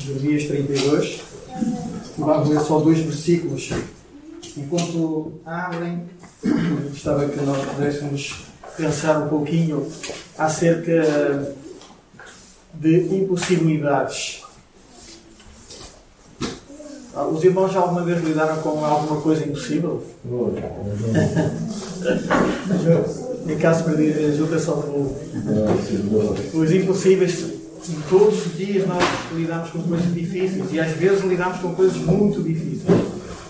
Jeremias 0.00 0.44
32. 0.44 1.20
Vamos 2.18 2.48
ler 2.48 2.60
só 2.60 2.80
dois 2.80 2.98
versículos. 2.98 3.70
Enquanto 4.56 5.32
abrem, 5.44 6.04
gostava 6.90 7.28
que 7.28 7.40
nós 7.42 7.64
pudéssemos 7.66 8.44
pensar 8.76 9.20
um 9.20 9.28
pouquinho 9.28 9.86
acerca 10.38 11.54
de 12.74 13.14
impossibilidades. 13.14 14.42
Ah, 17.14 17.26
os 17.26 17.42
irmãos 17.42 17.72
já 17.72 17.80
alguma 17.80 18.04
vez 18.04 18.22
lidaram 18.24 18.62
com 18.62 18.84
alguma 18.84 19.20
coisa 19.20 19.44
impossível? 19.44 20.02
em 23.46 23.58
caso 23.58 23.84
perdido, 23.84 24.28
ajuda 24.28 24.58
só 24.58 24.74
o 24.74 25.16
Os 26.54 26.72
impossíveis, 26.72 27.59
todos 28.08 28.46
os 28.46 28.56
dias 28.56 28.86
nós 28.86 29.02
lidamos 29.34 29.70
com 29.70 29.82
coisas 29.82 30.14
difíceis 30.14 30.72
e 30.72 30.80
às 30.80 30.92
vezes 30.92 31.24
lidamos 31.24 31.58
com 31.58 31.74
coisas 31.74 31.96
muito 31.96 32.42
difíceis. 32.42 32.98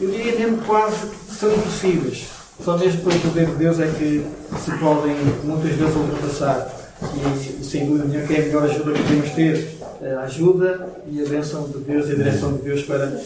Eu 0.00 0.10
diria 0.10 0.38
mesmo 0.38 0.58
quase 0.58 1.06
que 1.28 1.34
são 1.34 1.52
impossíveis. 1.52 2.28
Só 2.64 2.76
mesmo 2.76 3.02
pelo 3.02 3.20
poder 3.20 3.46
de 3.46 3.54
Deus 3.56 3.80
é 3.80 3.86
que 3.86 4.24
se 4.62 4.70
podem 4.78 5.16
muitas 5.44 5.72
vezes 5.72 5.96
ultrapassar. 5.96 6.76
E, 7.02 7.64
sem 7.64 7.86
dúvida 7.86 8.04
nenhuma 8.04 8.26
que 8.26 8.34
é 8.34 8.36
a 8.36 8.46
melhor 8.46 8.64
ajuda 8.64 8.92
que 8.92 9.02
podemos 9.02 9.30
ter. 9.30 9.78
A 10.02 10.20
ajuda 10.22 10.88
e 11.10 11.22
a 11.22 11.28
bênção 11.28 11.68
de 11.68 11.78
Deus 11.78 12.08
e 12.08 12.12
a 12.12 12.14
direção 12.14 12.52
de 12.54 12.62
Deus 12.62 12.82
para 12.82 13.20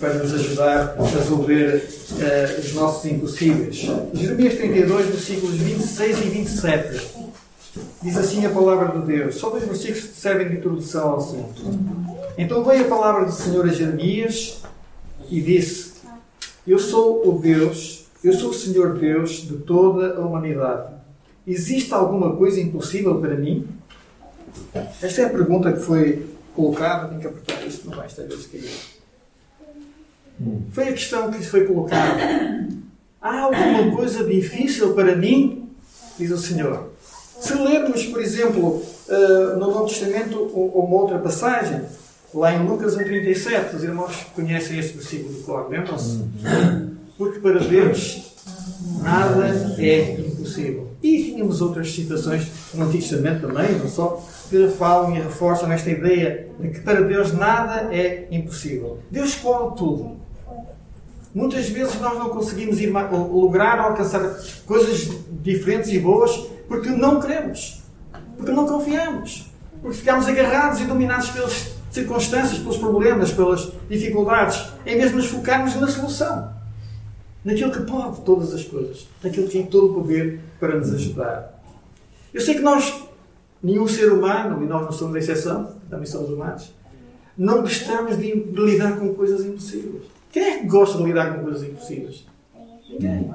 para 0.00 0.14
nos 0.14 0.32
ajudar 0.32 0.96
a 0.98 1.06
resolver 1.06 1.86
uh, 2.12 2.60
os 2.60 2.72
nossos 2.72 3.10
impossíveis. 3.10 3.86
Jeremias 4.14 4.54
32, 4.54 5.06
versículos 5.06 5.56
26 5.56 6.18
e 6.18 6.22
27. 6.22 7.19
Diz 8.02 8.16
assim 8.16 8.44
a 8.44 8.50
palavra 8.50 8.98
de 8.98 9.06
Deus. 9.06 9.36
Só 9.36 9.50
dois 9.50 9.64
versículos 9.64 10.06
que 10.06 10.16
servem 10.16 10.48
de 10.48 10.56
introdução 10.56 11.10
ao 11.10 11.16
assunto. 11.18 11.62
Então 12.36 12.64
veio 12.64 12.84
a 12.86 12.88
palavra 12.88 13.24
do 13.24 13.32
Senhor 13.32 13.64
a 13.64 13.72
Jeremias 13.72 14.62
e 15.30 15.40
disse: 15.40 15.92
Eu 16.66 16.78
sou 16.78 17.28
o 17.28 17.38
Deus, 17.38 18.06
eu 18.24 18.32
sou 18.32 18.50
o 18.50 18.54
Senhor 18.54 18.98
Deus 18.98 19.42
de 19.42 19.58
toda 19.58 20.16
a 20.16 20.20
humanidade. 20.20 20.94
Existe 21.46 21.92
alguma 21.94 22.36
coisa 22.36 22.60
impossível 22.60 23.20
para 23.20 23.34
mim? 23.34 23.66
Esta 25.02 25.22
é 25.22 25.24
a 25.26 25.30
pergunta 25.30 25.72
que 25.72 25.80
foi 25.80 26.26
colocada. 26.54 27.08
Tenho 27.08 27.20
que 27.20 27.26
apertar 27.26 27.66
isto, 27.66 27.88
não 27.88 27.96
vai 27.96 28.06
esta 28.06 28.24
vez 28.24 28.46
cair. 28.46 28.70
Foi 30.70 30.88
a 30.88 30.92
questão 30.92 31.30
que 31.30 31.42
foi 31.44 31.66
colocada. 31.66 32.68
Há 33.20 33.40
alguma 33.40 33.94
coisa 33.94 34.24
difícil 34.24 34.94
para 34.94 35.14
mim? 35.14 35.68
Diz 36.18 36.30
o 36.30 36.38
Senhor. 36.38 36.89
Se 37.40 37.54
lermos, 37.54 38.04
por 38.04 38.22
exemplo, 38.22 38.82
uh, 39.08 39.58
no 39.58 39.60
Novo 39.60 39.86
Testamento, 39.86 40.38
uma 40.44 40.96
outra 41.00 41.18
passagem, 41.18 41.80
lá 42.34 42.54
em 42.54 42.66
Lucas 42.66 42.96
1,37, 42.96 43.76
os 43.76 43.82
irmãos 43.82 44.26
conhecem 44.34 44.78
este 44.78 44.92
versículo 44.92 45.34
de 45.34 45.40
cor, 45.40 45.68
lembram-se? 45.70 46.22
Porque 47.16 47.40
para 47.40 47.58
Deus 47.60 48.34
nada 49.02 49.74
é 49.78 50.20
impossível. 50.20 50.90
E 51.02 51.24
tínhamos 51.24 51.62
outras 51.62 51.90
citações 51.90 52.46
no 52.74 52.84
Antigo 52.84 53.02
Testamento 53.02 53.46
também, 53.46 53.72
não 53.78 53.88
só, 53.88 54.22
que 54.50 54.68
falam 54.68 55.16
e 55.16 55.20
reforçam 55.20 55.72
esta 55.72 55.90
ideia 55.90 56.46
de 56.60 56.68
que 56.68 56.80
para 56.80 57.00
Deus 57.00 57.32
nada 57.32 57.88
é 57.94 58.28
impossível. 58.30 58.98
Deus 59.10 59.34
pode 59.34 59.76
tudo. 59.76 60.20
Muitas 61.34 61.68
vezes 61.68 61.98
nós 62.00 62.18
não 62.18 62.28
conseguimos 62.28 62.80
ir, 62.80 62.90
lograr 62.90 63.78
alcançar 63.78 64.36
coisas 64.66 65.08
diferentes 65.42 65.90
e 65.90 65.98
boas 65.98 66.49
porque 66.70 66.88
não 66.88 67.18
queremos, 67.18 67.82
porque 68.36 68.52
não 68.52 68.64
confiamos, 68.64 69.50
porque 69.82 69.98
ficamos 69.98 70.28
agarrados 70.28 70.80
e 70.80 70.84
dominados 70.84 71.28
pelas 71.30 71.74
circunstâncias, 71.90 72.60
pelos 72.60 72.76
problemas, 72.76 73.32
pelas 73.32 73.72
dificuldades, 73.88 74.68
em 74.86 74.96
vez 74.96 75.10
de 75.10 75.16
nos 75.16 75.26
focarmos 75.26 75.74
na 75.74 75.88
solução, 75.88 76.54
naquilo 77.44 77.72
que 77.72 77.82
pode 77.82 78.20
todas 78.20 78.54
as 78.54 78.62
coisas, 78.64 79.08
naquilo 79.20 79.48
que 79.48 79.52
tem 79.54 79.66
todo 79.66 79.90
o 79.90 79.94
poder 79.94 80.38
para 80.60 80.78
nos 80.78 80.94
ajudar. 80.94 81.60
Eu 82.32 82.40
sei 82.40 82.54
que 82.54 82.60
nós, 82.60 83.02
nenhum 83.60 83.88
ser 83.88 84.12
humano, 84.12 84.62
e 84.62 84.66
nós 84.66 84.82
não 84.82 84.92
somos 84.92 85.16
a 85.16 85.18
exceção, 85.18 85.74
também 85.90 86.06
somos 86.06 86.30
humanos, 86.30 86.72
não 87.36 87.62
gostamos 87.62 88.16
de, 88.16 88.44
de 88.44 88.60
lidar 88.60 88.96
com 88.96 89.12
coisas 89.12 89.44
impossíveis. 89.44 90.04
Quem 90.30 90.44
é 90.44 90.58
que 90.60 90.66
gosta 90.68 90.98
de 90.98 91.04
lidar 91.04 91.34
com 91.34 91.42
coisas 91.42 91.64
impossíveis? 91.64 92.24
Ninguém. 92.88 93.28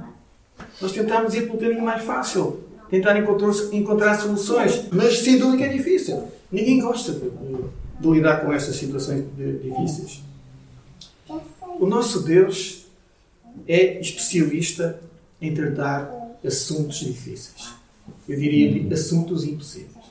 Nós 0.81 0.93
tentamos 0.93 1.33
ir 1.33 1.47
pelo 1.47 1.57
caminho 1.57 1.83
mais 1.83 2.01
fácil, 2.01 2.64
tentar 2.89 3.17
encontrar, 3.17 3.51
encontrar 3.71 4.19
soluções, 4.19 4.85
mas 4.91 5.19
sem 5.19 5.37
dúvida 5.37 5.57
que 5.57 5.63
é 5.63 5.77
difícil. 5.77 6.23
Ninguém 6.51 6.79
gosta 6.79 7.11
de, 7.11 7.29
de, 7.29 7.57
de 7.99 8.09
lidar 8.09 8.41
com 8.41 8.53
essas 8.53 8.75
situações 8.75 9.25
difíceis. 9.35 10.23
O 11.79 11.85
nosso 11.85 12.21
Deus 12.21 12.85
é 13.67 13.99
especialista 13.99 14.99
em 15.41 15.53
tratar 15.53 16.37
assuntos 16.45 16.99
difíceis. 16.99 17.73
Eu 18.27 18.39
diria 18.39 18.93
assuntos 18.93 19.43
impossíveis. 19.43 20.05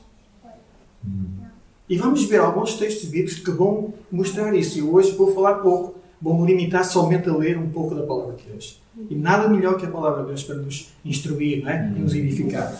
E 1.87 1.97
vamos 1.97 2.25
ver 2.25 2.39
alguns 2.39 2.75
textos 2.75 3.09
bíblicos 3.09 3.39
que 3.39 3.51
vão 3.51 3.93
mostrar 4.11 4.53
isso. 4.55 4.77
E 4.77 4.81
hoje 4.81 5.11
vou 5.11 5.33
falar 5.33 5.55
pouco 5.55 5.95
vou-me 6.21 6.47
limitar 6.47 6.83
somente 6.83 7.29
a 7.29 7.35
ler 7.35 7.57
um 7.57 7.69
pouco 7.69 7.93
da 7.93 8.03
palavra 8.03 8.35
de 8.35 8.43
Deus. 8.45 8.81
E 9.09 9.15
nada 9.15 9.47
melhor 9.47 9.77
que 9.77 9.85
a 9.85 9.89
palavra 9.89 10.21
de 10.21 10.27
Deus 10.29 10.43
para 10.43 10.55
nos 10.55 10.89
instruir 11.03 11.63
não 11.63 11.69
é? 11.69 11.93
e 11.95 11.99
nos 11.99 12.13
edificar. 12.13 12.73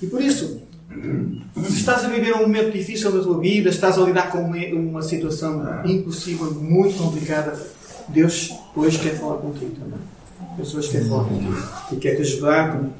E 0.00 0.06
por 0.06 0.22
isso, 0.22 0.62
se 1.64 1.78
estás 1.78 2.04
a 2.04 2.08
viver 2.08 2.34
um 2.34 2.42
momento 2.42 2.72
difícil 2.72 3.10
da 3.10 3.22
tua 3.22 3.38
vida, 3.40 3.68
estás 3.68 3.98
a 3.98 4.02
lidar 4.02 4.30
com 4.30 4.38
uma 4.40 5.02
situação 5.02 5.84
impossível, 5.84 6.52
muito 6.54 6.96
complicada, 6.96 7.58
Deus 8.08 8.54
hoje 8.74 8.98
quer 8.98 9.16
falar 9.18 9.38
contigo 9.38 9.72
também. 9.72 9.98
Deus 10.56 10.74
hoje 10.74 10.90
quer 10.90 11.04
falar 11.04 11.24
contigo 11.24 11.56
e 11.92 11.96
quer 11.96 12.16
te 12.16 12.22
ajudar, 12.22 12.72
como, 12.72 12.92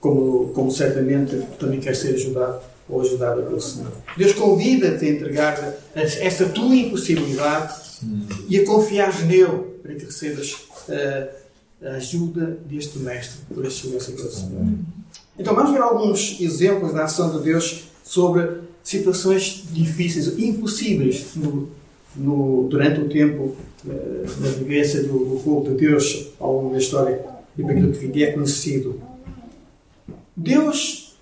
como, 0.00 0.48
como 0.54 0.70
certamente 0.70 1.36
também 1.58 1.80
quer 1.80 1.94
ser 1.94 2.14
ajudado 2.14 2.60
ou 2.88 3.00
ajudada 3.00 3.42
pelo 3.42 3.60
Senhor. 3.60 3.92
Deus 4.16 4.32
convida-te 4.32 5.04
a 5.04 5.08
entregar 5.08 5.74
essa 5.94 6.46
tua 6.46 6.74
impossibilidade 6.74 7.74
e 8.48 8.58
a 8.58 8.66
confiar 8.66 9.20
nele 9.26 9.64
para 9.82 9.94
que 9.94 10.04
recebas 10.04 10.52
uh, 10.88 11.28
a 11.82 11.92
ajuda 11.92 12.58
deste 12.68 12.98
Mestre 12.98 13.40
por 13.48 13.62
do 13.62 13.70
Senhor. 13.70 14.66
Então 15.38 15.54
vamos 15.54 15.72
ver 15.72 15.80
alguns 15.80 16.40
exemplos 16.40 16.92
da 16.92 17.04
ação 17.04 17.36
de 17.36 17.44
Deus 17.44 17.84
sobre 18.04 18.60
situações 18.82 19.64
difíceis, 19.70 20.38
impossíveis 20.38 21.34
no, 21.36 21.68
no, 22.16 22.68
durante 22.68 23.00
o 23.00 23.08
tempo 23.08 23.56
uh, 23.84 24.40
na 24.40 24.48
vivência 24.48 25.02
do, 25.02 25.18
do 25.18 25.40
povo 25.42 25.70
de 25.70 25.76
Deus 25.76 26.28
ao 26.38 26.54
longo 26.54 26.72
da 26.72 26.78
história 26.78 27.24
e 27.56 27.62
para 27.62 27.72
aquilo 27.72 27.92
que 27.92 28.24
é 28.24 28.32
conhecido. 28.32 29.00
Deus 30.36 31.16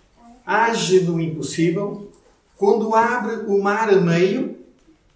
age 0.45 1.01
no 1.01 1.21
impossível 1.21 2.11
quando 2.57 2.95
abre 2.95 3.47
o 3.47 3.63
mar 3.63 3.89
a 3.91 4.01
meio 4.01 4.57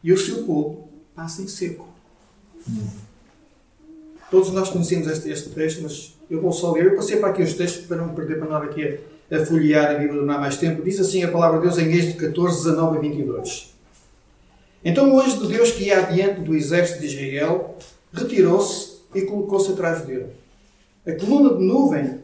e 0.03 0.13
o 0.13 0.19
seu 0.19 0.45
povo 0.45 0.89
passa 1.15 1.43
em 1.43 1.49
seco. 1.49 1.89
Todos 4.33 4.51
nós 4.51 4.71
conhecemos 4.71 5.07
este, 5.09 5.29
este, 5.29 5.51
texto, 5.51 5.83
mas 5.83 6.15
eu 6.31 6.41
vou 6.41 6.53
só 6.53 6.73
ler. 6.73 6.87
Eu 6.87 6.97
passei 6.97 7.19
para 7.19 7.29
aqui 7.29 7.43
os 7.43 7.53
textos 7.53 7.85
para 7.85 7.99
não 7.99 8.15
perder 8.15 8.39
para 8.39 8.49
nós 8.49 8.65
aqui 8.65 8.99
a, 9.31 9.37
a 9.37 9.45
folhear 9.45 9.91
a 9.91 9.99
Bíblia 9.99 10.23
não 10.23 10.35
há 10.35 10.39
mais 10.39 10.57
tempo. 10.57 10.83
Diz 10.83 10.99
assim 10.99 11.23
a 11.23 11.31
palavra 11.31 11.61
de 11.61 11.67
Deus 11.67 11.77
em 11.77 11.93
Êxodo 11.93 12.17
14, 12.17 12.65
19 12.65 12.97
a 12.97 13.01
22. 13.03 13.75
Então 14.83 15.15
o 15.15 15.21
anjo 15.21 15.43
de 15.43 15.49
Deus 15.49 15.73
que 15.73 15.85
ia 15.85 15.99
adiante 15.99 16.41
do 16.41 16.55
exército 16.55 17.01
de 17.01 17.09
Israel 17.09 17.77
retirou-se 18.11 19.03
e 19.15 19.21
colocou-se 19.21 19.71
atrás 19.71 20.01
dele. 20.07 20.29
A 21.07 21.13
coluna 21.13 21.55
de 21.59 21.63
nuvem 21.63 22.21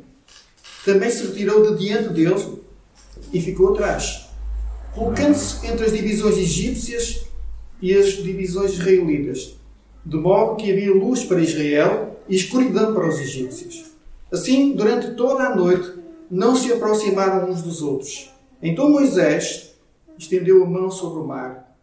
também 0.86 1.10
se 1.10 1.26
retirou 1.26 1.70
de 1.70 1.78
diante 1.78 2.08
deles 2.08 2.48
e 3.34 3.38
ficou 3.38 3.74
atrás, 3.74 4.30
colocando-se 4.94 5.66
entre 5.66 5.84
as 5.84 5.92
divisões 5.92 6.38
egípcias 6.38 7.26
e 7.82 7.94
as 7.94 8.14
divisões 8.14 8.72
israelitas, 8.72 9.57
de 10.08 10.16
modo 10.16 10.56
que 10.56 10.72
havia 10.72 10.94
luz 10.94 11.22
para 11.22 11.38
Israel 11.38 12.16
e 12.26 12.34
escuridão 12.34 12.94
para 12.94 13.06
os 13.06 13.20
egípcios. 13.20 13.92
Assim, 14.32 14.72
durante 14.72 15.10
toda 15.14 15.44
a 15.44 15.54
noite, 15.54 15.92
não 16.30 16.56
se 16.56 16.72
aproximaram 16.72 17.50
uns 17.50 17.60
dos 17.60 17.82
outros. 17.82 18.32
Então 18.62 18.88
Moisés 18.88 19.74
estendeu 20.18 20.62
a 20.62 20.66
mão 20.66 20.90
sobre 20.90 21.20
o 21.20 21.26
mar, 21.26 21.76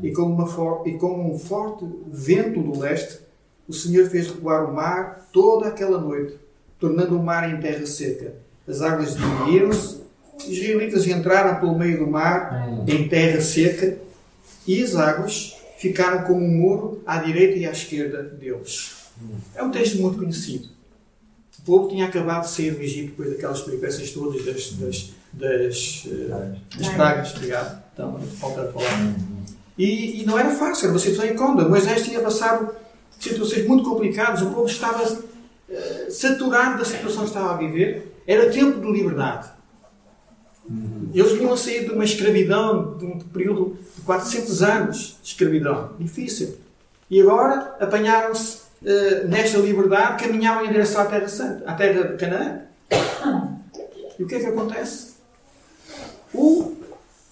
e 0.00 0.12
com, 0.12 0.22
uma 0.22 0.46
e 0.86 0.92
com 0.92 1.32
um 1.32 1.36
forte 1.36 1.84
vento 2.06 2.60
do 2.60 2.78
leste, 2.78 3.18
o 3.66 3.72
Senhor 3.72 4.08
fez 4.08 4.28
recuar 4.28 4.70
o 4.70 4.74
mar 4.74 5.28
toda 5.32 5.66
aquela 5.66 6.00
noite, 6.00 6.36
tornando 6.78 7.16
o 7.16 7.22
mar 7.22 7.52
em 7.52 7.60
terra 7.60 7.84
seca. 7.84 8.34
As 8.66 8.80
águas 8.80 9.16
dividiram-se, 9.16 10.02
os 10.36 10.48
israelitas 10.48 11.06
entraram 11.06 11.58
pelo 11.58 11.76
meio 11.76 11.98
do 11.98 12.06
mar 12.06 12.84
em 12.86 13.08
terra 13.08 13.40
seca, 13.40 13.98
e 14.66 14.82
as 14.82 14.94
águas 14.94 15.56
ficaram 15.82 16.22
como 16.22 16.44
um 16.44 16.48
muro 16.48 17.02
à 17.04 17.18
direita 17.18 17.58
e 17.58 17.66
à 17.66 17.72
esquerda 17.72 18.22
deles. 18.22 18.94
É 19.52 19.62
um 19.64 19.70
texto 19.72 20.00
muito 20.00 20.16
conhecido. 20.16 20.68
O 21.58 21.62
povo 21.62 21.88
tinha 21.88 22.06
acabado 22.06 22.42
de 22.42 22.50
sair 22.50 22.70
do 22.70 22.80
Egito 22.80 23.10
depois 23.10 23.30
daquelas 23.30 23.60
peripécias 23.62 24.12
todas 24.12 24.44
das, 24.44 24.70
das, 24.74 25.10
das, 25.32 26.04
uh, 26.04 26.56
das 26.78 26.88
pragas. 26.90 27.34
Obrigado. 27.34 27.82
Então, 27.92 28.20
falta 28.38 28.62
a 28.62 28.66
palavra. 28.66 29.14
E 29.76 29.84
E, 29.84 30.22
e, 30.22 30.26
não 30.26 30.38
era 30.38 30.50
fácil, 30.50 30.84
era 30.84 30.92
uma 30.92 31.00
situação 31.00 31.32
incômoda. 31.32 31.68
Moisés 31.68 32.04
tinha 32.04 32.20
passado 32.20 32.72
situações 33.18 33.66
muito 33.66 33.82
complicadas, 33.82 34.42
o 34.42 34.50
povo 34.50 34.66
estava 34.66 35.02
uh, 35.02 36.10
saturado 36.10 36.78
da 36.78 36.84
situação 36.84 37.22
que 37.22 37.28
estava 37.28 37.54
a 37.54 37.56
viver. 37.56 38.22
Era 38.24 38.50
tempo 38.50 38.80
de 38.80 38.92
liberdade. 38.92 39.50
Eles 41.14 41.32
vinham 41.32 41.52
a 41.52 41.56
sair 41.56 41.84
de 41.84 41.90
uma 41.92 42.04
escravidão, 42.04 42.96
de 42.96 43.04
um 43.04 43.18
período 43.18 43.76
de 43.96 44.02
400 44.02 44.62
anos 44.62 45.16
de 45.22 45.28
escravidão. 45.28 45.90
Difícil. 45.98 46.56
E 47.10 47.20
agora 47.20 47.76
apanharam-se 47.78 48.58
uh, 48.82 49.28
nesta 49.28 49.58
liberdade, 49.58 50.24
caminhavam 50.24 50.64
em 50.64 50.68
direção 50.68 51.02
à 51.02 51.04
Terra 51.06 51.28
Santa, 51.28 51.70
à 51.70 51.74
Terra 51.74 52.04
de 52.04 52.16
Canaã. 52.16 52.62
E 54.18 54.22
o 54.24 54.26
que 54.26 54.34
é 54.34 54.40
que 54.40 54.46
acontece? 54.46 55.12
O 56.32 56.76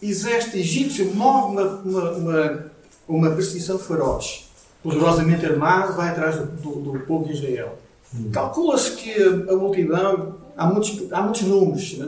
exército 0.03 0.56
egípcio 0.56 1.15
move 1.15 1.53
uma, 1.53 1.62
uma, 1.62 2.11
uma, 2.12 2.67
uma 3.09 3.31
perseguição 3.31 3.79
feroz, 3.79 4.50
poderosamente 4.82 5.44
armado, 5.47 5.94
vai 5.94 6.11
atrás 6.11 6.37
do, 6.37 6.47
do, 6.47 6.93
do 6.93 7.00
povo 7.00 7.27
de 7.27 7.32
Israel. 7.32 7.79
Hum. 8.15 8.31
Calcula-se 8.32 8.93
que 8.93 9.23
a 9.23 9.55
multidão, 9.55 10.37
há 10.56 10.67
muitos, 10.67 11.12
há 11.12 11.23
muitos 11.23 11.43
números, 11.43 11.99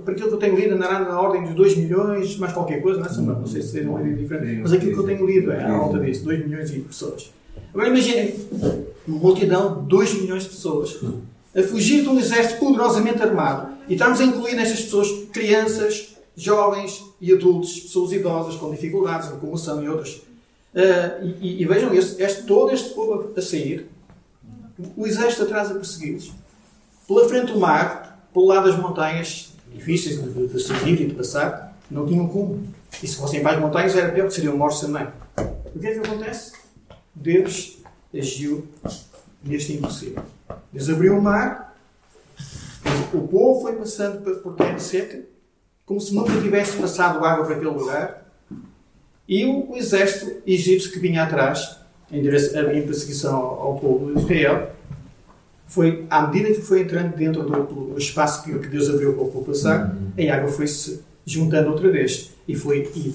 aquilo 0.00 0.28
que 0.28 0.34
eu 0.34 0.38
tenho 0.38 0.56
lido, 0.56 0.74
andará 0.74 1.00
na 1.00 1.20
ordem 1.20 1.44
de 1.44 1.54
2 1.54 1.76
milhões, 1.76 2.36
mais 2.36 2.52
qualquer 2.52 2.82
coisa, 2.82 3.00
não, 3.00 3.06
é? 3.06 3.16
não, 3.16 3.40
não 3.40 3.46
sei 3.46 3.62
se 3.62 3.68
seja 3.68 3.88
uma 3.88 4.00
ideia 4.00 4.16
diferente, 4.16 4.60
mas 4.62 4.72
aquilo 4.72 4.92
que 4.92 4.98
eu 4.98 5.04
tenho 5.04 5.26
lido 5.26 5.52
é 5.52 5.64
à 5.64 5.78
volta 5.78 5.98
disso, 6.00 6.24
2 6.24 6.46
milhões 6.46 6.70
de 6.70 6.80
pessoas. 6.80 7.32
Agora 7.72 7.88
imaginem, 7.88 8.34
uma 9.06 9.18
multidão 9.18 9.82
de 9.82 9.88
2 9.88 10.14
milhões 10.22 10.44
de 10.44 10.48
pessoas 10.50 11.00
a 11.56 11.62
fugir 11.62 12.02
de 12.02 12.08
um 12.08 12.18
exército 12.18 12.58
poderosamente 12.58 13.22
armado. 13.22 13.74
E 13.88 13.92
estamos 13.92 14.20
a 14.20 14.24
incluir 14.24 14.54
nestas 14.54 14.82
pessoas 14.82 15.08
crianças, 15.32 16.16
jovens 16.36 17.04
e 17.20 17.32
adultos, 17.32 17.80
pessoas 17.80 18.12
idosas 18.12 18.56
com 18.56 18.70
dificuldades, 18.70 19.30
locomoção 19.30 19.82
e 19.82 19.88
outras. 19.88 20.14
Uh, 20.74 21.24
e, 21.40 21.62
e, 21.62 21.66
vejam, 21.66 21.94
este, 21.94 22.20
este, 22.20 22.42
todo 22.44 22.72
este 22.72 22.90
povo 22.94 23.32
a 23.36 23.40
sair, 23.40 23.88
o 24.96 25.06
exército 25.06 25.44
atrás 25.44 25.70
a 25.70 25.74
persegui-los. 25.74 26.32
Pela 27.06 27.28
frente 27.28 27.52
do 27.52 27.60
mar, 27.60 28.28
pelo 28.32 28.46
lado 28.46 28.68
das 28.68 28.76
montanhas, 28.76 29.53
difíceis 29.74 30.22
de, 30.22 30.46
de, 30.46 30.62
seguir 30.62 31.00
e 31.00 31.06
de 31.08 31.14
passar, 31.14 31.76
não 31.90 32.06
tinham 32.06 32.26
como. 32.28 32.62
E 33.02 33.06
se 33.06 33.16
fossem 33.16 33.44
as 33.44 33.60
montanhas 33.60 33.96
era 33.96 34.12
pior, 34.12 34.28
que 34.28 34.34
seriam 34.34 34.56
mortos 34.56 34.80
também. 34.80 35.06
O 35.74 35.78
que 35.78 35.86
é 35.86 35.92
que 35.92 35.98
acontece? 35.98 36.52
Deus 37.14 37.78
agiu 38.14 38.66
neste 39.42 39.74
impossível. 39.74 40.22
Deus 40.72 40.88
abriu 40.88 41.18
o 41.18 41.22
mar, 41.22 41.76
o 43.12 43.28
povo 43.28 43.62
foi 43.62 43.74
passando 43.74 44.40
por 44.40 44.54
terra 44.54 44.78
seca, 44.78 45.22
como 45.84 46.00
se 46.00 46.14
nunca 46.14 46.40
tivesse 46.40 46.76
passado 46.76 47.24
água 47.24 47.44
para 47.44 47.56
aquele 47.56 47.70
lugar, 47.70 48.24
e 49.28 49.44
o, 49.44 49.76
exército 49.76 50.42
egípcio 50.46 50.92
que 50.92 50.98
vinha 50.98 51.22
atrás, 51.22 51.78
em, 52.10 52.20
direção, 52.20 52.70
em 52.72 52.82
perseguição 52.82 53.36
ao 53.36 53.78
povo 53.78 54.12
de 54.12 54.20
Israel, 54.20 54.73
foi, 55.66 56.06
à 56.10 56.26
medida 56.26 56.54
que 56.54 56.60
foi 56.60 56.82
entrando 56.82 57.16
dentro 57.16 57.42
do, 57.42 57.92
do 57.92 57.98
espaço 57.98 58.44
que, 58.44 58.52
Deus 58.68 58.88
abriu 58.88 59.14
para 59.14 59.22
o 59.22 59.44
passar, 59.44 59.94
uhum. 59.94 60.30
a 60.30 60.34
água 60.34 60.48
foi-se 60.48 61.02
juntando 61.26 61.70
outra 61.70 61.90
vez 61.90 62.30
e 62.46 62.54
foi 62.54 62.90
e 62.94 63.14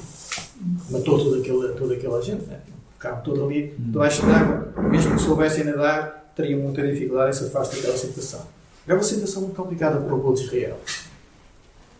matou 0.89 1.19
toda 1.19 1.37
aquela, 1.37 1.73
toda 1.73 1.93
aquela 1.93 2.21
gente. 2.21 2.45
Né? 2.45 2.59
Ficaram 2.93 3.21
todos 3.21 3.43
ali 3.43 3.63
uhum. 3.63 3.73
debaixo 3.77 4.25
d'água, 4.25 4.73
mesmo 4.89 5.15
que 5.15 5.21
soubessem 5.21 5.63
nadar, 5.63 6.33
teriam 6.35 6.59
muita 6.61 6.85
dificuldade 6.85 7.35
em 7.35 7.39
se 7.39 7.45
afastar 7.45 7.75
daquela 7.77 7.97
situação. 7.97 8.41
Era 8.85 8.97
uma 8.97 9.03
situação 9.03 9.43
muito 9.43 9.55
complicada 9.55 9.99
para 9.99 10.15
o 10.15 10.19
povo 10.19 10.35
de 10.35 10.43
Israel. 10.43 10.79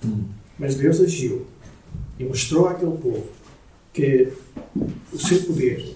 Uhum. 0.04 0.26
Mas 0.58 0.76
Deus 0.76 1.00
agiu 1.00 1.46
e 2.18 2.26
mostrou 2.26 2.68
àquele 2.68 2.98
povo 2.98 3.28
que 3.94 4.34
o 5.12 5.18
seu 5.18 5.44
poder, 5.44 5.96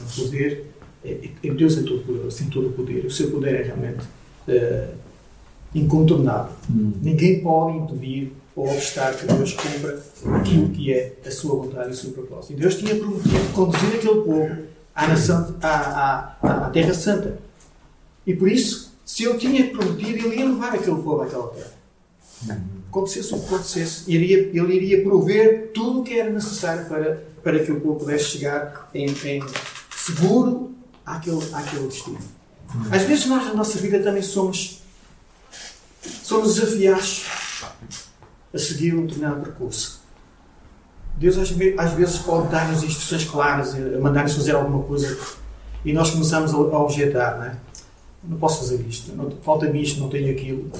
o 0.00 0.22
poder 0.22 0.42
é, 0.52 0.60
é, 0.60 0.71
Deus 1.02 1.78
é 1.78 1.82
todo 1.82 2.04
poderoso, 2.04 2.38
tem 2.38 2.48
todo 2.48 2.68
o 2.68 2.72
poder. 2.72 3.04
O 3.04 3.10
seu 3.10 3.30
poder 3.30 3.54
é 3.54 3.62
realmente 3.62 4.04
uh, 4.48 4.94
incontornável. 5.74 6.52
Hum. 6.70 6.92
Ninguém 7.02 7.40
pode 7.40 7.78
impedir 7.78 8.32
ou 8.54 8.70
obstar 8.70 9.16
que 9.16 9.26
Deus 9.26 9.54
cumpra 9.54 10.02
aquilo 10.36 10.68
que 10.68 10.92
é 10.92 11.14
a 11.26 11.30
sua 11.30 11.56
vontade 11.56 11.88
e 11.88 11.92
o 11.92 11.96
seu 11.96 12.12
propósito. 12.12 12.52
E 12.52 12.56
Deus 12.56 12.76
tinha 12.76 12.94
prometido 12.94 13.52
conduzir 13.54 13.88
aquele 13.96 14.22
povo 14.22 14.56
à, 14.94 15.08
nação, 15.08 15.56
à, 15.62 16.36
à, 16.42 16.66
à 16.66 16.70
Terra 16.70 16.94
Santa. 16.94 17.38
E 18.26 18.34
por 18.34 18.48
isso, 18.48 18.92
se 19.04 19.24
Ele 19.24 19.38
tinha 19.38 19.70
prometido, 19.70 20.26
Ele 20.26 20.36
ia 20.36 20.48
levar 20.48 20.74
aquele 20.74 20.96
povo 20.96 21.22
àquela 21.22 21.48
terra. 21.48 21.72
Hum. 22.48 22.60
Acontecesse 22.90 23.34
o 23.34 23.38
que 23.38 23.46
acontecesse, 23.46 24.12
iria, 24.12 24.38
Ele 24.52 24.74
iria 24.74 25.02
prover 25.02 25.70
tudo 25.72 26.00
o 26.00 26.04
que 26.04 26.18
era 26.18 26.30
necessário 26.30 26.86
para, 26.86 27.24
para 27.42 27.64
que 27.64 27.72
o 27.72 27.80
povo 27.80 28.00
pudesse 28.00 28.24
chegar 28.24 28.90
em, 28.94 29.06
em 29.24 29.42
seguro 29.96 30.72
àquele, 31.04 31.42
àquele 31.54 31.86
destino. 31.88 32.18
Às 32.90 33.02
vezes 33.02 33.26
nós 33.26 33.44
na 33.44 33.54
nossa 33.54 33.78
vida 33.78 33.98
também 34.00 34.22
somos, 34.22 34.82
somos 36.22 36.54
desafiados 36.54 37.26
a 38.52 38.58
seguir 38.58 38.94
um 38.94 39.06
determinado 39.06 39.42
percurso. 39.42 40.00
Deus 41.16 41.36
às 41.38 41.92
vezes 41.92 42.18
pode 42.18 42.48
dar-nos 42.48 42.82
instruções 42.82 43.24
claras, 43.24 43.74
mandar-nos 44.00 44.34
fazer 44.34 44.54
alguma 44.54 44.82
coisa 44.84 45.18
e 45.84 45.92
nós 45.92 46.10
começamos 46.10 46.54
a 46.54 46.56
objetar, 46.56 47.38
não 47.38 47.44
é? 47.44 47.56
Não 48.24 48.38
posso 48.38 48.60
fazer 48.60 48.80
isto, 48.88 49.12
falta-me 49.42 49.82
isto, 49.82 50.00
não 50.00 50.08
tenho 50.08 50.30
aquilo. 50.30 50.70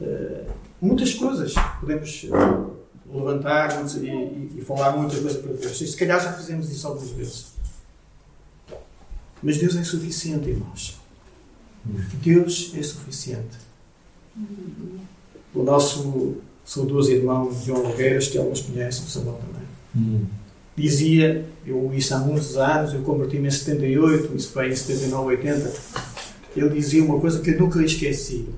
Uh, 0.00 0.50
muitas 0.80 1.12
coisas 1.12 1.54
podemos 1.78 2.26
levantar 3.12 3.84
e, 3.84 4.06
e, 4.06 4.52
e, 4.58 4.64
falar 4.64 4.96
muitas 4.96 5.18
coisas 5.18 5.42
para 5.42 5.52
Deus. 5.52 5.80
E 5.80 5.86
se 5.86 5.96
calhar 5.96 6.22
já 6.22 6.32
fizemos 6.32 6.70
isso 6.70 6.86
algumas 6.86 7.10
vezes. 7.10 7.49
Mas 9.42 9.58
Deus 9.58 9.76
é 9.76 9.84
suficiente, 9.84 10.48
irmãos. 10.48 10.98
Deus 12.22 12.72
é 12.76 12.82
suficiente. 12.82 13.58
O 15.54 15.62
nosso 15.62 16.36
saudoso 16.64 17.10
irmão 17.10 17.50
João 17.64 17.82
Nogueiras, 17.82 18.28
que 18.28 18.38
alguns 18.38 18.60
conhecem, 18.60 19.04
o 19.04 19.08
Salão 19.08 19.38
também, 19.40 20.28
dizia, 20.76 21.46
eu 21.66 21.92
isso 21.92 22.14
há 22.14 22.18
muitos 22.18 22.56
anos, 22.56 22.94
eu 22.94 23.02
converti-me 23.02 23.48
em 23.48 23.50
78, 23.50 24.36
isso 24.36 24.52
foi 24.52 24.70
em 24.70 24.76
79, 24.76 25.36
80, 25.36 25.72
ele 26.56 26.68
dizia 26.70 27.04
uma 27.04 27.18
coisa 27.20 27.40
que 27.40 27.50
eu 27.50 27.58
nunca 27.58 27.82
esqueci. 27.82 28.48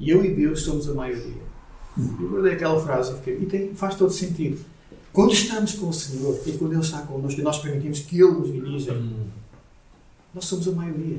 Eu 0.00 0.24
e 0.24 0.34
Deus 0.34 0.62
somos 0.62 0.88
a 0.88 0.94
maioria. 0.94 1.42
Eu 1.96 2.28
guardei 2.28 2.52
aquela 2.52 2.80
frase 2.82 3.12
e, 3.12 3.16
fiquei, 3.16 3.38
e 3.40 3.46
tem, 3.46 3.74
faz 3.74 3.94
todo 3.94 4.12
sentido. 4.12 4.58
Quando 5.12 5.32
estamos 5.32 5.74
com 5.74 5.88
o 5.88 5.92
Senhor 5.92 6.40
e 6.44 6.52
quando 6.52 6.72
Ele 6.72 6.80
está 6.80 6.98
connosco 7.02 7.40
e 7.40 7.44
nós 7.44 7.58
permitimos 7.60 8.00
que 8.00 8.20
Ele 8.20 8.32
nos 8.32 8.52
dirija, 8.52 9.00
nós 10.34 10.44
somos 10.44 10.66
a 10.68 10.72
maioria. 10.72 11.18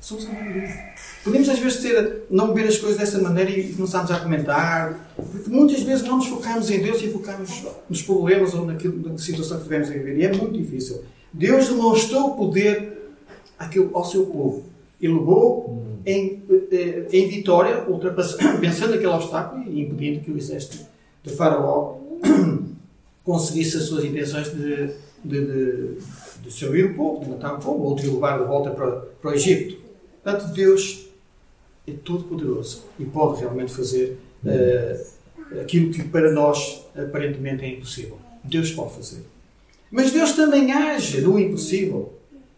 Somos 0.00 0.26
a 0.26 0.32
maioria. 0.32 0.68
Podemos 1.24 1.48
às 1.48 1.58
vezes 1.58 1.80
ter, 1.80 2.22
não 2.30 2.54
ver 2.54 2.68
as 2.68 2.78
coisas 2.78 2.98
dessa 2.98 3.20
maneira 3.20 3.50
e 3.50 3.72
começarmos 3.72 4.10
a 4.10 4.20
comentar, 4.20 5.12
porque 5.16 5.50
muitas 5.50 5.82
vezes 5.82 6.06
não 6.06 6.18
nos 6.18 6.26
focamos 6.26 6.70
em 6.70 6.80
Deus 6.80 7.02
e 7.02 7.10
focamos 7.10 7.64
nos 7.88 8.02
problemas 8.02 8.54
ou 8.54 8.64
naquilo, 8.64 9.10
na 9.10 9.18
situação 9.18 9.58
que 9.58 9.64
tivemos 9.64 9.88
a 9.88 9.92
viver. 9.92 10.18
E 10.18 10.24
é 10.24 10.32
muito 10.32 10.52
difícil. 10.52 11.02
Deus 11.32 11.68
demonstrou 11.68 12.30
o 12.30 12.36
poder 12.36 13.12
àquilo, 13.58 13.90
ao 13.94 14.04
seu 14.04 14.26
povo 14.26 14.64
e 15.00 15.08
levou 15.08 15.84
em, 16.04 16.42
eh, 16.70 17.06
em 17.12 17.28
vitória, 17.28 17.84
pensando 18.60 18.94
aquele 18.94 19.12
obstáculo 19.12 19.64
e 19.70 19.82
impedindo 19.82 20.20
que 20.20 20.30
o 20.30 20.38
exército 20.38 20.86
de 21.22 21.34
Faraó 21.34 21.98
conseguisse 23.24 23.76
as 23.76 23.84
suas 23.84 24.04
intenções 24.04 24.50
de, 24.52 24.90
de, 25.24 25.46
de 25.46 25.98
destruir 26.42 26.86
o 26.86 26.94
povo, 26.94 27.24
de 27.24 27.30
matar 27.30 27.54
o 27.54 27.58
povo, 27.58 27.84
ou 27.84 27.94
de 27.96 28.08
levar 28.08 28.38
de 28.38 28.44
volta 28.44 28.70
para, 28.70 28.90
para 29.20 29.30
o 29.30 29.34
Egito. 29.34 29.78
Portanto, 30.22 30.52
Deus 30.52 31.08
é 31.86 31.92
todo 31.92 32.24
poderoso 32.24 32.84
e 32.98 33.04
pode 33.04 33.40
realmente 33.40 33.72
fazer 33.72 34.18
uh, 34.44 35.60
aquilo 35.60 35.92
que 35.92 36.04
para 36.04 36.32
nós 36.32 36.84
aparentemente 36.96 37.64
é 37.64 37.68
impossível. 37.68 38.18
Deus 38.44 38.70
pode 38.72 38.94
fazer. 38.94 39.22
Mas 39.90 40.10
Deus 40.12 40.32
também 40.32 40.72
age 40.72 41.20
no 41.20 41.38
impossível. 41.38 42.12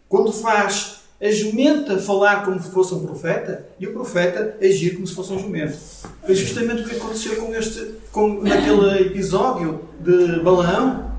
Quando 0.09 0.33
faz 0.33 1.01
a 1.21 1.31
jumenta 1.31 1.99
falar 1.99 2.43
como 2.43 2.59
se 2.59 2.71
fosse 2.71 2.95
um 2.95 3.05
profeta 3.05 3.67
e 3.79 3.85
o 3.85 3.93
profeta 3.93 4.57
agir 4.59 4.95
como 4.95 5.05
se 5.05 5.13
fosse 5.13 5.31
um 5.31 5.37
jumento. 5.37 5.77
Foi 6.25 6.33
justamente 6.33 6.81
o 6.81 6.85
que 6.85 6.95
aconteceu 6.95 7.35
com 7.35 7.53
este, 7.53 7.91
com, 8.11 8.41
naquele 8.41 9.05
episódio 9.05 9.81
de 9.99 10.39
Balaão, 10.39 11.10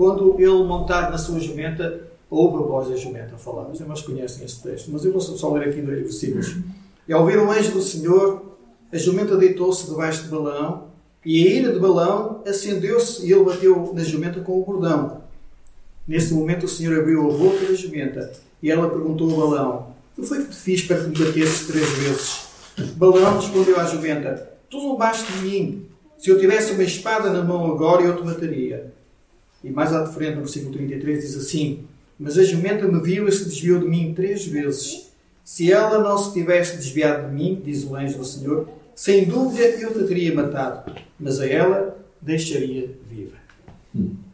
quando 0.00 0.34
ele 0.38 0.64
montado 0.64 1.10
na 1.10 1.18
sua 1.18 1.38
jumenta 1.38 2.08
ouve 2.30 2.56
a 2.56 2.66
voz 2.66 2.88
da 2.88 2.96
jumenta 2.96 3.36
falar. 3.36 3.68
Os 3.68 3.80
irmãos 3.80 4.00
conhecem 4.00 4.46
este 4.46 4.62
texto, 4.62 4.90
mas 4.90 5.04
eu 5.04 5.12
vou 5.12 5.20
só 5.20 5.52
ler 5.52 5.68
aqui 5.68 5.82
dois 5.82 5.98
versículos. 5.98 6.56
E 7.06 7.12
ao 7.12 7.20
ouvir 7.20 7.36
o 7.36 7.50
anjo 7.50 7.72
do 7.72 7.82
Senhor, 7.82 8.56
a 8.90 8.96
jumenta 8.96 9.36
deitou-se 9.36 9.86
debaixo 9.90 10.22
de 10.22 10.30
Balaão, 10.30 10.84
e 11.22 11.46
a 11.46 11.50
ira 11.50 11.72
de 11.74 11.78
Balaão 11.78 12.42
acendeu-se 12.46 13.26
e 13.26 13.30
ele 13.30 13.44
bateu 13.44 13.92
na 13.92 14.02
jumenta 14.02 14.40
com 14.40 14.58
o 14.58 14.64
bordão. 14.64 15.20
Nesse 16.08 16.32
momento 16.32 16.64
o 16.64 16.68
Senhor 16.68 16.98
abriu 16.98 17.30
a 17.30 17.36
boca 17.36 17.66
da 17.66 17.74
jumenta 17.74 18.32
e 18.62 18.70
ela 18.70 18.88
perguntou 18.88 19.30
a 19.30 19.48
Balaão: 19.48 19.86
O 20.16 20.22
que 20.22 20.26
foi 20.26 20.44
que 20.44 20.48
te 20.48 20.56
fiz 20.56 20.80
para 20.80 20.96
que 20.96 21.08
me 21.08 21.26
batesses 21.26 21.66
três 21.66 21.88
vezes? 21.98 22.46
Balaão 22.96 23.36
respondeu 23.36 23.78
à 23.78 23.84
jumenta: 23.84 24.50
Tu 24.70 24.80
zombaste 24.80 25.30
de 25.30 25.38
mim. 25.40 25.86
Se 26.16 26.30
eu 26.30 26.40
tivesse 26.40 26.72
uma 26.72 26.84
espada 26.84 27.28
na 27.28 27.44
mão 27.44 27.70
agora, 27.70 28.00
eu 28.00 28.16
te 28.16 28.24
mataria. 28.24 28.98
E 29.62 29.70
mais 29.70 29.92
à 29.92 30.06
frente, 30.06 30.36
no 30.36 30.42
versículo 30.42 30.72
33, 30.72 31.20
diz 31.22 31.36
assim: 31.36 31.84
Mas 32.18 32.38
a 32.38 32.44
jumenta 32.44 32.86
me 32.86 33.00
viu 33.00 33.28
e 33.28 33.32
se 33.32 33.44
desviou 33.44 33.80
de 33.80 33.88
mim 33.88 34.14
três 34.14 34.46
vezes. 34.46 35.10
Se 35.44 35.70
ela 35.72 35.98
não 35.98 36.16
se 36.16 36.32
tivesse 36.32 36.76
desviado 36.76 37.28
de 37.28 37.34
mim, 37.34 37.60
diz 37.64 37.84
o 37.84 37.96
anjo 37.96 38.18
do 38.18 38.24
Senhor, 38.24 38.68
sem 38.94 39.24
dúvida 39.24 39.62
eu 39.62 39.92
te 39.92 40.04
teria 40.04 40.34
matado, 40.34 40.92
mas 41.18 41.40
a 41.40 41.46
ela 41.46 41.98
deixaria 42.20 42.90
viva. 43.10 43.36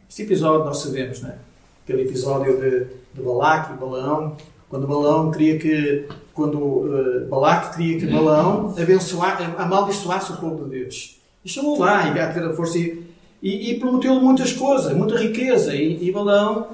Este 0.09 0.23
episódio 0.23 0.65
nós 0.65 0.79
sabemos, 0.79 1.21
não 1.21 1.29
é? 1.29 1.35
Aquele 1.83 2.03
episódio 2.03 2.59
de, 2.59 2.87
de 3.13 3.21
Balaque 3.21 3.73
e 3.73 3.77
Balaão, 3.77 4.35
quando 4.69 4.85
Balaão 4.85 5.31
queria 5.31 5.57
que, 5.57 6.07
quando 6.33 6.59
uh, 6.59 7.27
Balaque 7.29 7.77
queria 7.77 7.99
que 7.99 8.05
Balaão 8.07 8.75
abençoasse, 8.77 9.43
amaldiçoasse 9.57 10.33
o 10.33 10.37
povo 10.37 10.65
de 10.65 10.81
Deus. 10.81 11.17
E 11.45 11.49
chamou 11.49 11.79
lá 11.79 12.13
e 12.13 12.19
a 12.19 12.33
ter 12.33 12.43
a 12.43 12.53
força 12.53 12.77
e, 12.77 13.03
e, 13.41 13.71
e 13.71 13.79
prometeu-lhe 13.79 14.19
muitas 14.19 14.51
coisas, 14.53 14.93
muita 14.93 15.17
riqueza. 15.17 15.75
E, 15.75 16.07
e 16.07 16.11
Balaão, 16.11 16.67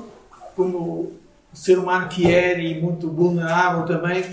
como 0.55 1.11
ser 1.53 1.77
humano 1.77 2.07
que 2.09 2.31
era 2.31 2.59
e 2.59 2.81
muito 2.81 3.09
vulnerável 3.09 3.85
também, 3.85 4.23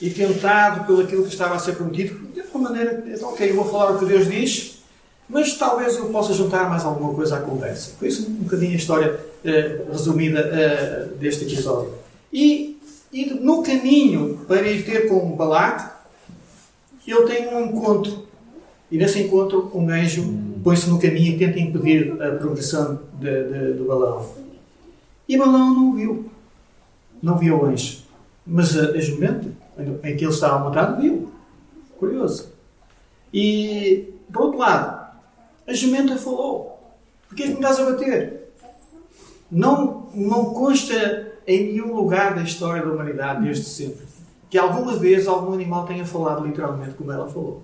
e 0.00 0.10
tentado 0.10 0.84
pelo 0.86 1.02
aquilo 1.02 1.22
que 1.22 1.32
estava 1.32 1.54
a 1.54 1.58
ser 1.58 1.76
prometido, 1.76 2.26
de 2.32 2.40
alguma 2.40 2.70
maneira, 2.70 3.04
então, 3.06 3.30
ok, 3.30 3.50
eu 3.50 3.54
vou 3.54 3.64
falar 3.64 3.92
o 3.92 3.98
que 3.98 4.04
Deus 4.04 4.28
diz, 4.28 4.82
mas 5.28 5.56
talvez 5.56 5.96
eu 5.96 6.06
possa 6.06 6.34
juntar 6.34 6.68
mais 6.68 6.84
alguma 6.84 7.14
coisa 7.14 7.36
à 7.36 7.40
conversa. 7.40 7.94
Foi 7.98 8.08
isso 8.08 8.28
um 8.28 8.34
bocadinho 8.34 8.72
a 8.72 8.76
história 8.76 9.20
uh, 9.44 9.92
resumida 9.92 10.40
uh, 10.40 11.16
deste 11.16 11.44
episódio. 11.44 11.94
E, 12.32 12.78
e, 13.12 13.26
no 13.26 13.62
caminho 13.62 14.40
para 14.46 14.66
ir 14.68 14.84
ter 14.84 15.08
com 15.08 15.36
Balac, 15.36 15.90
ele 17.06 17.22
tem 17.22 17.48
um 17.48 17.66
encontro. 17.66 18.26
E 18.90 18.98
nesse 18.98 19.20
encontro, 19.20 19.70
um 19.74 19.88
anjo 19.88 20.22
põe-se 20.62 20.88
no 20.88 20.98
caminho 20.98 21.34
e 21.34 21.38
tenta 21.38 21.58
impedir 21.58 22.20
a 22.22 22.36
progressão 22.36 23.00
de, 23.14 23.44
de, 23.44 23.72
do 23.74 23.84
balão. 23.84 24.26
E 25.28 25.38
Balão 25.38 25.74
não 25.74 25.94
viu. 25.94 26.30
Não 27.22 27.38
viu 27.38 27.58
o 27.58 27.64
anjo. 27.64 28.02
Mas 28.46 28.76
a, 28.76 28.90
a 28.90 29.00
jumenta, 29.00 29.48
em 30.04 30.16
que 30.16 30.24
ele 30.24 30.32
estava 30.32 30.62
montado, 30.64 31.00
viu. 31.00 31.30
Curioso. 31.98 32.52
E, 33.32 34.12
por 34.32 34.42
outro 34.42 34.58
lado, 34.58 35.16
a 35.66 35.72
jumenta 35.72 36.16
falou: 36.16 36.78
Porquê 37.28 37.44
é 37.44 37.46
que 37.46 37.52
me 37.52 37.60
estás 37.60 37.80
a 37.80 37.90
bater? 37.90 38.52
Não, 39.50 40.08
não 40.14 40.46
consta 40.46 41.32
em 41.46 41.72
nenhum 41.72 41.94
lugar 41.94 42.34
da 42.34 42.42
história 42.42 42.84
da 42.84 42.92
humanidade, 42.92 43.44
desde 43.44 43.64
sempre, 43.64 44.04
que 44.50 44.58
alguma 44.58 44.96
vez 44.96 45.26
algum 45.26 45.52
animal 45.54 45.86
tenha 45.86 46.04
falado 46.04 46.46
literalmente 46.46 46.94
como 46.94 47.12
ela 47.12 47.28
falou. 47.28 47.62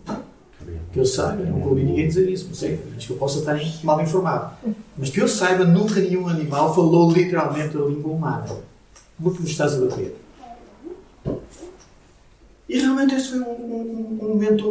Que 0.93 1.01
eu 1.01 1.05
saiba, 1.05 1.45
nunca 1.45 1.69
ouvi 1.69 1.85
ninguém 1.85 2.09
dizer 2.09 2.29
isso, 2.29 2.47
não 2.47 2.55
sei, 2.55 2.81
acho 2.97 3.07
que 3.07 3.13
eu 3.13 3.19
possa 3.19 3.39
estar 3.39 3.59
mal 3.85 4.01
informado. 4.01 4.57
Mas 4.97 5.11
que 5.11 5.21
eu 5.21 5.29
saiba, 5.29 5.65
nunca 5.65 6.01
nenhum 6.01 6.29
animal 6.29 6.75
falou 6.75 7.13
literalmente 7.13 7.77
a 7.77 7.81
língua 7.81 8.13
humana. 8.13 8.47
Porque 9.23 9.43
me 9.43 9.49
estás 9.49 9.75
a 9.75 9.81
bater. 9.81 10.17
E 12.69 12.79
realmente 12.79 13.15
esse 13.15 13.31
foi 13.31 13.41
um, 13.41 13.45
um, 13.45 14.19
um 14.23 14.29
momento 14.29 14.71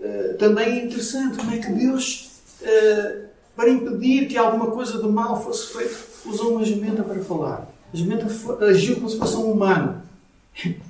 uh, 0.00 0.34
também 0.38 0.84
interessante. 0.84 1.38
Como 1.38 1.50
é 1.50 1.58
que 1.58 1.72
Deus, 1.72 2.30
uh, 2.60 3.26
para 3.56 3.70
impedir 3.70 4.28
que 4.28 4.36
alguma 4.36 4.70
coisa 4.70 4.98
de 5.00 5.08
mal 5.08 5.42
fosse 5.42 5.72
feita, 5.72 5.96
usou 6.26 6.56
uma 6.56 6.64
jumenta 6.64 7.02
para 7.02 7.22
falar. 7.24 7.68
A 7.92 7.96
jumenta 7.96 8.26
agiu 8.64 8.96
como 8.96 9.08
se 9.08 9.18
fosse 9.18 9.36
um 9.36 9.52
humano. 9.52 10.02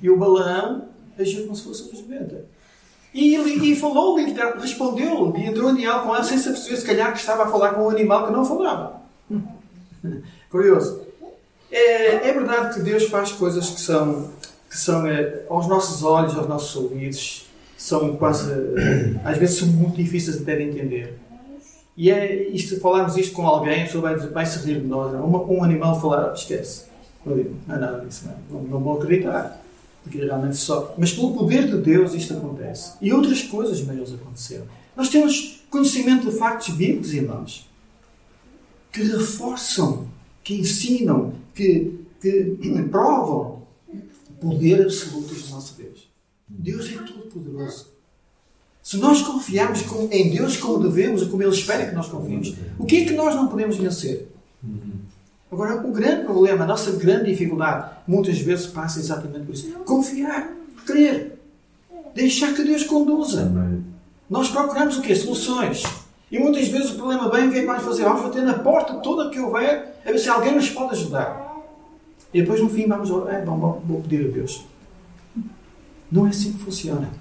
E 0.01 0.09
o 0.09 0.17
Balaão 0.17 0.89
agiu 1.17 1.43
como 1.43 1.55
se 1.55 1.63
fosse 1.63 1.83
uma 1.83 1.95
jumenta. 1.95 2.45
E, 3.13 3.35
e 3.35 3.75
falou, 3.75 4.17
respondeu, 4.59 5.33
e 5.37 5.45
entrou 5.45 5.69
em 5.69 5.83
com 5.83 6.15
ela 6.15 6.23
sem 6.23 6.37
se 6.37 6.49
perceber, 6.49 6.77
se 6.77 6.85
calhar, 6.85 7.13
que 7.13 7.19
estava 7.19 7.43
a 7.43 7.47
falar 7.47 7.73
com 7.73 7.83
um 7.83 7.89
animal 7.89 8.25
que 8.25 8.33
não 8.33 8.43
falava. 8.43 9.01
Curioso. 10.49 11.03
É, 11.71 12.29
é 12.29 12.33
verdade 12.33 12.73
que 12.73 12.81
Deus 12.81 13.03
faz 13.05 13.31
coisas 13.31 13.69
que 13.69 13.81
são 13.81 14.31
que 14.73 14.79
são, 14.79 15.05
eh, 15.05 15.45
aos 15.47 15.67
nossos 15.67 16.03
olhos, 16.03 16.35
aos 16.35 16.47
nossos 16.47 16.75
ouvidos, 16.75 17.47
são 17.77 18.17
quase, 18.17 18.51
eh, 18.51 19.19
às 19.23 19.37
vezes 19.37 19.59
são 19.59 19.67
muito 19.67 19.95
difíceis 19.95 20.41
até 20.41 20.55
de 20.55 20.63
entender. 20.63 21.19
E, 21.95 22.09
é, 22.09 22.47
e 22.49 22.57
se 22.57 22.79
falarmos 22.79 23.15
isto 23.15 23.35
com 23.35 23.47
alguém, 23.47 23.83
a 23.83 23.85
pessoa 23.85 24.01
vai, 24.01 24.15
vai 24.29 24.45
se 24.47 24.65
rir 24.65 24.81
de 24.81 24.87
nós. 24.87 25.13
Um, 25.13 25.57
um 25.57 25.63
animal 25.63 26.01
falar, 26.01 26.33
esquece. 26.33 26.85
Não 27.23 27.35
digo, 27.35 27.55
não 27.67 27.75
é 27.75 27.79
não, 27.79 28.07
não, 28.49 28.61
não 28.63 28.79
vou 28.79 28.99
acreditar. 28.99 29.62
Porque 30.03 30.19
realmente 30.19 30.57
só. 30.57 30.93
Mas 30.97 31.13
pelo 31.13 31.33
poder 31.33 31.67
de 31.67 31.77
Deus 31.77 32.13
isto 32.13 32.33
acontece. 32.33 32.93
E 33.01 33.11
outras 33.11 33.41
coisas 33.41 33.81
maiores 33.81 34.13
aconteceram. 34.13 34.65
Nós 34.95 35.09
temos 35.09 35.63
conhecimento 35.69 36.29
de 36.29 36.37
factos 36.37 36.69
bíblicos, 36.75 37.13
irmãos, 37.13 37.67
que 38.91 39.01
reforçam, 39.01 40.07
que 40.43 40.55
ensinam, 40.55 41.33
que, 41.55 41.99
que 42.21 42.57
provam 42.91 43.63
poder 44.39 44.81
absoluto 44.81 45.33
do 45.33 45.49
nosso 45.49 45.75
Deus. 45.75 46.07
Deus 46.47 46.91
é 46.91 46.97
todo-poderoso. 46.97 47.93
Se 48.83 48.97
nós 48.97 49.21
confiarmos 49.21 49.81
em 50.11 50.29
Deus 50.29 50.57
como 50.57 50.83
devemos 50.83 51.21
e 51.21 51.27
como 51.27 51.41
Ele 51.41 51.53
espera 51.53 51.87
que 51.87 51.95
nós 51.95 52.09
confiemos, 52.09 52.53
o 52.77 52.85
que 52.85 52.97
é 52.97 53.05
que 53.05 53.13
nós 53.13 53.33
não 53.33 53.47
podemos 53.47 53.77
vencer? 53.77 54.29
Agora, 55.53 55.75
o 55.85 55.91
grande 55.91 56.25
problema, 56.25 56.63
a 56.63 56.67
nossa 56.67 56.91
grande 56.93 57.29
dificuldade, 57.29 57.91
muitas 58.07 58.39
vezes 58.39 58.65
passa 58.65 58.99
exatamente 58.99 59.45
por 59.45 59.53
isso. 59.53 59.71
Confiar, 59.85 60.51
crer, 60.83 61.37
deixar 62.15 62.53
que 62.55 62.63
Deus 62.63 62.83
conduza. 62.83 63.51
Nós 64.27 64.49
procuramos 64.49 64.97
o 64.97 65.01
quê? 65.01 65.15
Soluções. 65.15 65.83
E 66.31 66.39
muitas 66.39 66.67
vezes 66.69 66.89
o 66.89 66.95
problema 66.95 67.29
vem, 67.29 67.47
o 67.47 67.51
que 67.51 67.59
é 67.59 67.61
que 67.61 67.67
vamos 67.67 67.83
fazer? 67.83 68.03
Vamos 68.03 68.23
bater 68.23 68.41
na 68.41 68.55
porta 68.55 68.95
toda 68.95 69.29
que 69.29 69.39
houver, 69.39 70.01
a 70.03 70.11
ver 70.11 70.17
se 70.17 70.27
alguém 70.27 70.55
nos 70.55 70.71
pode 70.71 70.93
ajudar. 70.93 71.63
E 72.33 72.41
depois 72.41 72.59
no 72.59 72.67
fim 72.67 72.87
vamos 72.87 73.11
é, 73.29 73.41
bom, 73.45 73.79
vou 73.85 74.01
pedir 74.01 74.27
a 74.27 74.31
Deus. 74.31 74.65
Não 76.11 76.25
é 76.25 76.29
assim 76.29 76.53
que 76.53 76.63
funciona. 76.63 77.11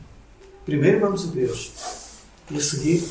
Primeiro 0.65 1.01
vamos 1.01 1.29
a 1.29 1.31
Deus. 1.31 1.71
E 2.51 2.57
a 2.57 2.61
seguir, 2.61 3.05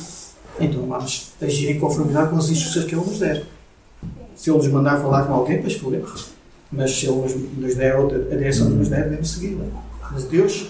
então 0.58 0.84
vamos 0.84 1.32
agir 1.40 1.70
em 1.70 1.78
conformidade 1.78 2.30
com 2.30 2.36
as 2.38 2.50
instruções 2.50 2.86
que 2.86 2.94
Ele 2.96 3.04
nos 3.04 3.20
der. 3.20 3.46
Se 4.42 4.50
Ele 4.50 4.58
nos 4.58 4.66
mandar 4.66 5.00
falar 5.00 5.24
com 5.24 5.34
alguém, 5.34 5.62
pois 5.62 5.76
falemos. 5.76 6.32
Mas 6.72 6.90
se 6.90 7.06
Ele 7.06 7.50
nos 7.58 7.76
der 7.76 7.96
outra, 7.96 8.18
a 8.18 8.34
direção 8.34 8.66
que 8.66 8.72
nos 8.72 8.88
der, 8.88 9.04
devemos 9.04 9.30
segui-la. 9.30 9.66
Mas 10.10 10.24
Deus 10.24 10.68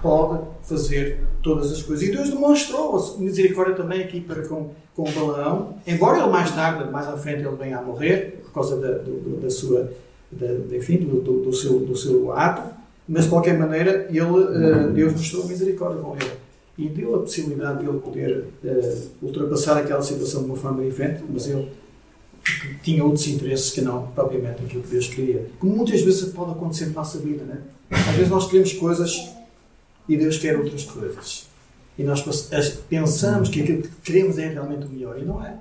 pode 0.00 0.42
fazer 0.62 1.20
todas 1.42 1.70
as 1.70 1.82
coisas. 1.82 2.08
E 2.08 2.12
Deus 2.12 2.30
demonstrou 2.30 3.18
misericórdia 3.18 3.74
também 3.74 4.02
aqui 4.02 4.22
para 4.22 4.48
com, 4.48 4.70
com 4.96 5.04
Balaão. 5.12 5.74
Embora 5.86 6.16
ele 6.18 6.30
mais 6.30 6.50
tarde, 6.50 6.90
mais 6.90 7.06
à 7.08 7.16
frente, 7.18 7.46
ele 7.46 7.56
venha 7.56 7.76
a 7.76 7.82
morrer, 7.82 8.40
por 8.42 8.54
causa 8.54 8.76
da, 8.76 8.92
do, 8.92 9.38
da 9.38 9.50
sua 9.50 9.90
de, 10.32 10.74
enfim, 10.78 10.96
do, 10.96 11.20
do, 11.20 11.42
do, 11.42 11.52
seu, 11.52 11.80
do 11.80 11.94
seu 11.94 12.32
ato, 12.32 12.74
mas 13.06 13.24
de 13.24 13.28
qualquer 13.28 13.58
maneira 13.58 14.06
ele, 14.08 14.20
uh, 14.22 14.90
Deus 14.94 15.12
mostrou 15.12 15.46
misericórdia 15.46 16.00
com 16.00 16.16
ele 16.16 16.30
e 16.78 16.88
deu 16.88 17.16
a 17.16 17.18
possibilidade 17.18 17.80
de 17.80 17.86
ele 17.86 17.98
poder 17.98 18.46
uh, 18.64 19.08
ultrapassar 19.20 19.76
aquela 19.76 20.00
situação 20.00 20.44
de 20.44 20.46
uma 20.46 20.56
forma 20.56 20.82
diferente, 20.82 21.22
mas 21.28 21.46
ele 21.46 21.68
tinha 22.82 23.04
outros 23.04 23.26
interesses 23.28 23.70
que 23.70 23.80
não 23.80 24.08
propriamente 24.08 24.64
aquilo 24.64 24.82
que 24.82 24.90
Deus 24.90 25.06
queria. 25.08 25.46
Como 25.58 25.76
muitas 25.76 26.00
vezes 26.02 26.32
pode 26.32 26.52
acontecer 26.52 26.86
na 26.86 26.92
nossa 26.92 27.18
vida, 27.18 27.44
né? 27.44 27.58
Às 27.90 28.14
vezes 28.14 28.28
nós 28.28 28.46
queremos 28.46 28.72
coisas 28.74 29.30
e 30.08 30.16
Deus 30.16 30.38
quer 30.38 30.56
outras 30.56 30.84
coisas. 30.84 31.46
E 31.98 32.02
nós 32.02 32.22
pensamos 32.88 33.48
que 33.48 33.62
aquilo 33.62 33.82
que 33.82 33.90
queremos 34.02 34.38
é 34.38 34.48
realmente 34.48 34.86
o 34.86 34.88
melhor 34.88 35.18
e 35.18 35.24
não 35.24 35.44
é. 35.44 35.54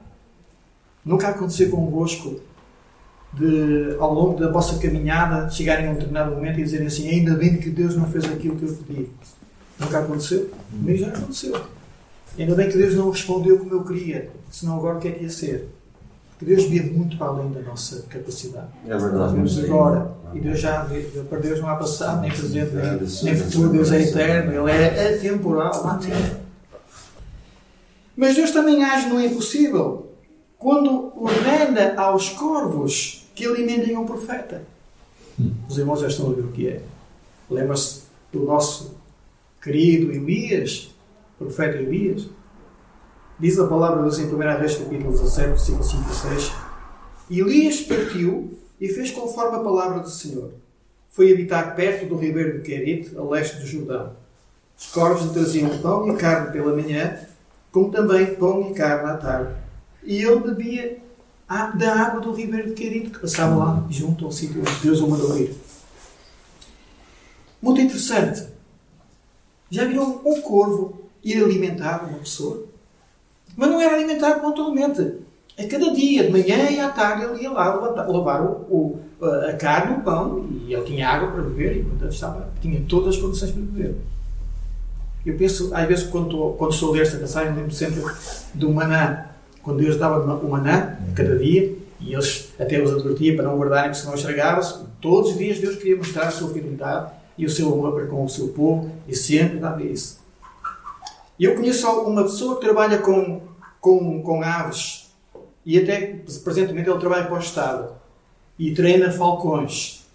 Nunca 1.03 1.29
aconteceu 1.29 1.69
convosco 1.69 2.39
de, 3.33 3.95
ao 3.99 4.13
longo 4.13 4.39
da 4.39 4.51
vossa 4.51 4.79
caminhada, 4.79 5.49
chegarem 5.49 5.87
a 5.87 5.91
um 5.91 5.93
determinado 5.93 6.35
momento 6.35 6.59
e 6.59 6.63
dizerem 6.63 6.87
assim: 6.87 7.07
ainda 7.09 7.35
bem 7.35 7.57
que 7.57 7.69
Deus 7.69 7.95
não 7.95 8.09
fez 8.09 8.25
aquilo 8.25 8.55
que 8.55 8.65
eu 8.65 8.75
pedi. 8.75 9.09
Nunca 9.79 9.99
aconteceu? 9.99 10.49
Comigo 10.71 10.97
já 10.97 11.07
aconteceu. 11.07 11.61
Ainda 12.37 12.55
bem 12.55 12.69
que 12.69 12.77
Deus 12.77 12.95
não 12.95 13.09
respondeu 13.09 13.59
como 13.59 13.73
eu 13.73 13.83
queria, 13.83 14.29
senão 14.49 14.77
agora 14.77 14.97
o 14.97 15.01
que 15.01 15.07
é 15.07 15.11
que 15.11 15.23
ia 15.23 15.29
ser? 15.29 15.67
Porque 16.39 16.55
Deus 16.55 16.69
vive 16.69 16.91
muito 16.91 17.17
para 17.17 17.27
além 17.27 17.51
da 17.51 17.59
nossa 17.59 18.03
capacidade. 18.03 18.69
É 18.87 18.97
verdade. 18.97 19.35
Deus 19.35 19.59
agora. 19.59 20.09
E 20.33 20.39
Deus 20.39 20.57
já 20.57 20.83
vê, 20.85 21.01
para 21.29 21.39
Deus 21.39 21.59
não 21.59 21.67
há 21.67 21.75
passado, 21.75 22.21
nem 22.21 22.31
presente, 22.31 22.71
nem, 22.73 22.97
nem 23.23 23.35
futuro. 23.35 23.69
Deus 23.69 23.91
é 23.91 24.01
eterno, 24.03 24.69
Ele 24.69 24.71
é 24.71 25.15
atemporal. 25.15 25.99
Mas 28.15 28.35
Deus 28.35 28.51
também 28.51 28.85
age 28.85 29.09
no 29.09 29.19
impossível 29.19 30.13
quando 30.57 31.11
ordena 31.21 31.93
aos 32.01 32.29
corvos 32.29 33.27
que 33.35 33.45
alimentem 33.45 33.97
um 33.97 34.05
profeta. 34.05 34.63
Os 35.67 35.77
irmãos 35.77 35.99
já 35.99 36.07
estão 36.07 36.31
a 36.31 36.33
ver 36.33 36.45
o 36.45 36.51
que 36.51 36.69
é. 36.69 36.81
Lembra-se 37.49 38.03
do 38.31 38.45
nosso 38.45 38.95
querido 39.61 40.13
Elias, 40.13 40.89
profeta 41.37 41.77
Elias? 41.77 42.27
Diz 43.39 43.57
a 43.57 43.67
palavra 43.67 43.97
de 43.97 44.03
Deus 44.03 44.19
em 44.19 44.35
1 44.35 44.37
Reis, 44.59 44.75
capítulo 44.75 45.11
17, 45.11 45.47
versículo 45.49 45.83
5 45.83 46.11
e 46.11 46.15
6. 46.15 46.51
Elias 47.31 47.81
partiu 47.81 48.57
e 48.79 48.87
fez 48.89 49.11
conforme 49.11 49.57
a 49.57 49.59
palavra 49.59 49.99
do 49.99 50.09
Senhor. 50.09 50.51
Foi 51.09 51.31
habitar 51.31 51.75
perto 51.75 52.07
do 52.07 52.17
ribeiro 52.17 52.59
de 52.59 52.63
Querite, 52.63 53.17
a 53.17 53.23
leste 53.23 53.57
do 53.57 53.65
Jordão. 53.65 54.13
Os 54.77 54.87
corvos 54.87 55.27
lhe 55.27 55.33
traziam 55.33 55.69
pão 55.79 56.11
e 56.11 56.17
carne 56.17 56.51
pela 56.51 56.75
manhã, 56.75 57.17
como 57.71 57.91
também 57.91 58.35
pão 58.35 58.69
e 58.69 58.73
carne 58.73 59.09
à 59.09 59.17
tarde 59.17 59.69
e 60.03 60.23
ele 60.23 60.39
bebia 60.39 60.99
da 61.75 61.93
água 61.93 62.21
do 62.21 62.33
ribeiro 62.33 62.69
de 62.69 62.73
Querido, 62.75 63.11
que 63.11 63.19
passava 63.19 63.55
lá 63.55 63.85
junto 63.89 64.25
ao 64.25 64.31
sítio 64.31 64.61
onde 64.61 64.81
Deus 64.81 64.99
o 65.01 65.07
mandou 65.07 65.37
ir. 65.37 65.55
Muito 67.61 67.81
interessante. 67.81 68.47
Já 69.69 69.85
viram 69.85 70.21
um 70.25 70.41
corvo 70.41 71.09
ir 71.23 71.43
alimentar 71.43 72.07
uma 72.07 72.19
pessoa? 72.19 72.68
Mas 73.59 73.69
não 73.69 73.81
era 73.81 73.95
alimentar 73.95 74.35
pontualmente. 74.35 75.15
A 75.57 75.67
cada 75.67 75.91
dia, 75.91 76.23
de 76.23 76.31
manhã 76.31 76.69
e 76.69 76.79
à 76.79 76.87
tarde, 76.87 77.25
ele 77.25 77.43
ia 77.43 77.51
lá 77.51 77.75
lavar 77.75 78.41
o, 78.41 78.53
o, 78.69 78.99
a 79.49 79.51
carne, 79.51 79.97
o 79.97 80.01
pão, 80.01 80.45
e 80.65 80.73
ele 80.73 80.83
tinha 80.83 81.09
água 81.09 81.29
para 81.29 81.41
beber, 81.41 81.75
e 81.75 81.83
portanto 81.83 82.13
estava, 82.13 82.49
tinha 82.61 82.81
todas 82.87 83.15
as 83.15 83.21
condições 83.21 83.51
para 83.51 83.61
beber. 83.61 83.95
Eu 85.25 85.35
penso, 85.35 85.75
às 85.75 85.85
vezes, 85.85 86.05
quando 86.05 86.27
estou, 86.27 86.53
quando 86.53 86.71
estou 86.71 86.89
a 86.89 86.93
ler 86.93 87.01
esta 87.01 87.17
passagem, 87.17 87.53
lembro 87.53 87.73
sempre 87.73 88.01
do 88.53 88.71
maná. 88.71 89.25
Quando 89.61 89.79
Deus 89.79 89.97
dava 89.97 90.23
o 90.35 90.49
maná, 90.49 90.97
cada 91.13 91.37
dia, 91.37 91.75
e 91.99 92.13
eles 92.13 92.53
até 92.57 92.81
os 92.81 92.93
advertia 92.93 93.35
para 93.35 93.43
não 93.43 93.57
guardarem, 93.57 93.89
porque 93.89 94.01
senão 94.01 94.15
estragava-se. 94.15 94.85
Todos 95.01 95.31
os 95.31 95.37
dias 95.37 95.59
Deus 95.59 95.75
queria 95.75 95.97
mostrar 95.97 96.27
a 96.27 96.31
sua 96.31 96.47
fidelidade 96.53 97.11
e 97.37 97.45
o 97.45 97.49
seu 97.49 97.73
amor 97.73 97.91
para 97.91 98.05
com 98.05 98.23
o 98.23 98.29
seu 98.29 98.47
povo, 98.47 98.89
e 99.05 99.13
sempre 99.13 99.57
dava 99.57 99.83
isso. 99.83 100.19
Eu 101.37 101.55
conheço 101.55 101.89
uma 102.01 102.23
pessoa 102.23 102.55
que 102.55 102.61
trabalha 102.61 102.97
com, 102.97 103.41
com, 103.79 104.21
com 104.21 104.41
aves, 104.41 105.09
e 105.65 105.77
até, 105.77 106.15
presentemente, 106.43 106.89
ele 106.89 106.99
trabalha 106.99 107.25
para 107.25 107.35
o 107.35 107.39
Estado, 107.39 107.89
e 108.57 108.73
treina 108.73 109.11
falcões. 109.11 110.05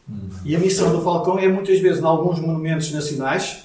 E 0.44 0.54
a 0.54 0.59
missão 0.59 0.90
do 0.92 1.02
falcão 1.02 1.38
é, 1.38 1.49
muitas 1.49 1.78
vezes, 1.80 2.00
em 2.00 2.04
alguns 2.04 2.38
monumentos 2.38 2.92
nacionais, 2.92 3.64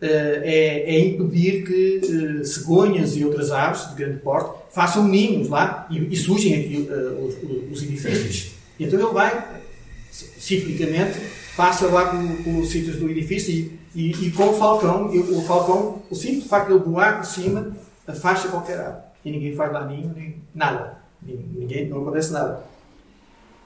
eh, 0.00 0.40
é, 0.44 0.96
é 0.96 1.00
impedir 1.00 1.64
que 1.64 2.00
uh, 2.04 2.44
cegonhas 2.44 3.16
e 3.16 3.24
outras 3.24 3.50
aves 3.50 3.88
de 3.88 3.94
grande 3.94 4.18
porte 4.18 4.50
façam 4.70 5.08
ninhos 5.08 5.48
lá 5.48 5.86
e, 5.88 6.12
e 6.12 6.16
sujem 6.16 6.54
aqui, 6.60 6.88
uh, 6.90 7.24
os, 7.24 7.72
os, 7.72 7.82
edifícios. 7.82 8.52
E 8.78 8.84
então 8.84 8.98
ele 9.00 9.12
vai, 9.12 9.62
ciclicamente, 10.10 11.20
passa 11.56 11.86
lá 11.86 12.06
pelos 12.44 12.68
sítios 12.68 12.96
do 12.96 13.08
edifício 13.08 13.50
e, 13.50 13.78
e, 13.94 14.26
e, 14.26 14.30
com 14.32 14.50
o 14.50 14.54
falcão, 14.54 15.06
o 15.06 15.42
falcão, 15.42 16.02
o 16.10 16.14
simples 16.14 16.48
facto 16.48 16.66
de 16.66 16.74
ele 16.74 16.82
voar 16.84 17.18
por 17.18 17.26
cima, 17.26 17.74
afasta 18.06 18.48
qualquer 18.48 18.80
ave. 18.80 18.98
E 19.24 19.30
ninguém 19.30 19.54
faz 19.54 19.72
lá 19.72 19.84
nem 19.84 20.42
nada. 20.54 20.98
Ninguém, 21.22 21.88
não 21.88 22.02
acontece 22.02 22.32
nada. 22.32 22.64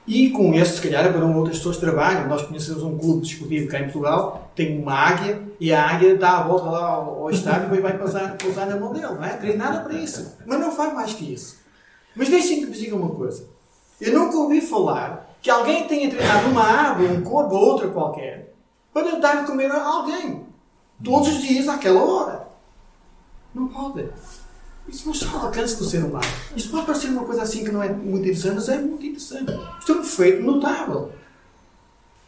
E 0.07 0.31
com 0.31 0.53
este, 0.55 0.77
se 0.77 0.81
calhar, 0.81 1.13
para 1.13 1.23
outras 1.23 1.57
pessoas 1.57 1.77
trabalham. 1.77 2.27
Nós 2.27 2.41
conhecemos 2.41 2.81
um 2.81 2.97
clube 2.97 3.21
desportivo 3.21 3.67
cá 3.67 3.79
em 3.79 3.83
Portugal, 3.83 4.51
tem 4.55 4.81
uma 4.81 4.93
águia, 4.93 5.39
e 5.59 5.71
a 5.71 5.87
águia 5.87 6.17
dá 6.17 6.37
a 6.37 6.43
volta 6.43 6.65
lá 6.65 6.85
ao, 6.87 7.23
ao 7.23 7.29
estádio 7.29 7.75
e 7.75 7.79
vai 7.79 7.97
passar, 7.97 8.35
pousar 8.37 8.65
na 8.65 8.77
mão 8.77 8.91
dele, 8.91 9.05
não 9.05 9.23
é? 9.23 9.37
Tem 9.37 9.55
nada 9.55 9.81
para 9.81 9.93
isso. 9.93 10.35
Mas 10.47 10.59
não 10.59 10.71
faz 10.71 10.93
mais 10.93 11.13
que 11.13 11.31
isso. 11.31 11.59
Mas 12.15 12.29
deixem 12.29 12.61
que 12.61 12.65
me 12.65 12.75
digam 12.75 12.99
uma 12.99 13.11
coisa. 13.11 13.45
Eu 14.01 14.17
nunca 14.17 14.37
ouvi 14.37 14.61
falar 14.61 15.35
que 15.41 15.49
alguém 15.49 15.87
tenha 15.87 16.09
treinado 16.09 16.47
uma 16.47 16.89
ave, 16.89 17.05
um 17.05 17.21
corvo 17.21 17.55
ou 17.55 17.65
outra 17.73 17.87
qualquer, 17.89 18.53
para 18.91 19.19
dar 19.19 19.41
de 19.41 19.47
comer 19.47 19.69
a 19.71 19.83
alguém. 19.83 20.43
Todos 21.03 21.27
os 21.27 21.41
dias, 21.41 21.67
àquela 21.67 22.01
hora. 22.01 22.47
Não 23.53 23.67
pode. 23.67 24.09
Isso 24.89 25.05
não 25.05 25.13
está 25.13 25.31
ao 25.31 25.45
alcance 25.45 25.77
do 25.77 25.85
ser 25.85 26.03
humano. 26.03 26.25
Isto 26.55 26.71
pode 26.71 26.85
parecer 26.85 27.07
uma 27.09 27.23
coisa 27.23 27.43
assim 27.43 27.63
que 27.63 27.71
não 27.71 27.81
é 27.81 27.89
muito 27.89 28.23
interessante, 28.23 28.55
mas 28.55 28.69
é 28.69 28.77
muito 28.79 29.05
interessante. 29.05 29.53
Isto 29.79 29.91
é 29.91 29.95
um 29.95 30.03
feito 30.03 30.43
notável. 30.43 31.11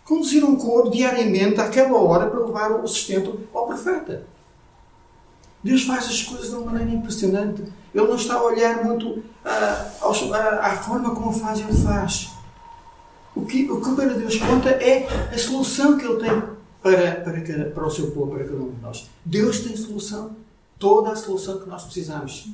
Conduzir 0.06 0.44
um 0.44 0.56
corpo 0.56 0.92
diariamente 0.92 1.60
àquela 1.60 1.98
hora 1.98 2.30
para 2.30 2.40
levar 2.46 2.72
o 2.72 2.88
sustento 2.88 3.40
ao 3.54 3.66
profeta. 3.66 4.26
Deus 5.64 5.84
faz 5.84 6.06
as 6.06 6.24
coisas 6.24 6.50
de 6.50 6.56
uma 6.56 6.72
maneira 6.72 6.92
impressionante. 6.92 7.64
Ele 7.94 8.08
não 8.08 8.16
está 8.16 8.36
a 8.36 8.44
olhar 8.44 8.84
muito 8.84 9.24
à 9.44 10.76
forma 10.78 11.14
como 11.16 11.32
faz, 11.32 11.60
ele 11.60 11.74
faz. 11.74 12.30
O 13.36 13.46
que, 13.46 13.70
o 13.72 13.82
que 13.82 13.96
para 13.96 14.14
Deus 14.14 14.38
conta 14.38 14.70
é 14.70 15.08
a 15.34 15.38
solução 15.38 15.98
que 15.98 16.06
ele 16.06 16.20
tem 16.20 16.44
para, 16.82 17.22
para, 17.22 17.72
para 17.72 17.88
o 17.88 17.92
seu 17.92 18.12
povo, 18.12 18.32
para 18.32 18.44
cada 18.44 18.58
um 18.58 18.72
de 18.72 18.82
nós. 18.82 19.10
Deus 19.24 19.60
tem 19.62 19.76
solução 19.76 20.36
toda 20.82 21.12
a 21.12 21.16
solução 21.16 21.60
que 21.60 21.70
nós 21.70 21.84
precisamos. 21.84 22.48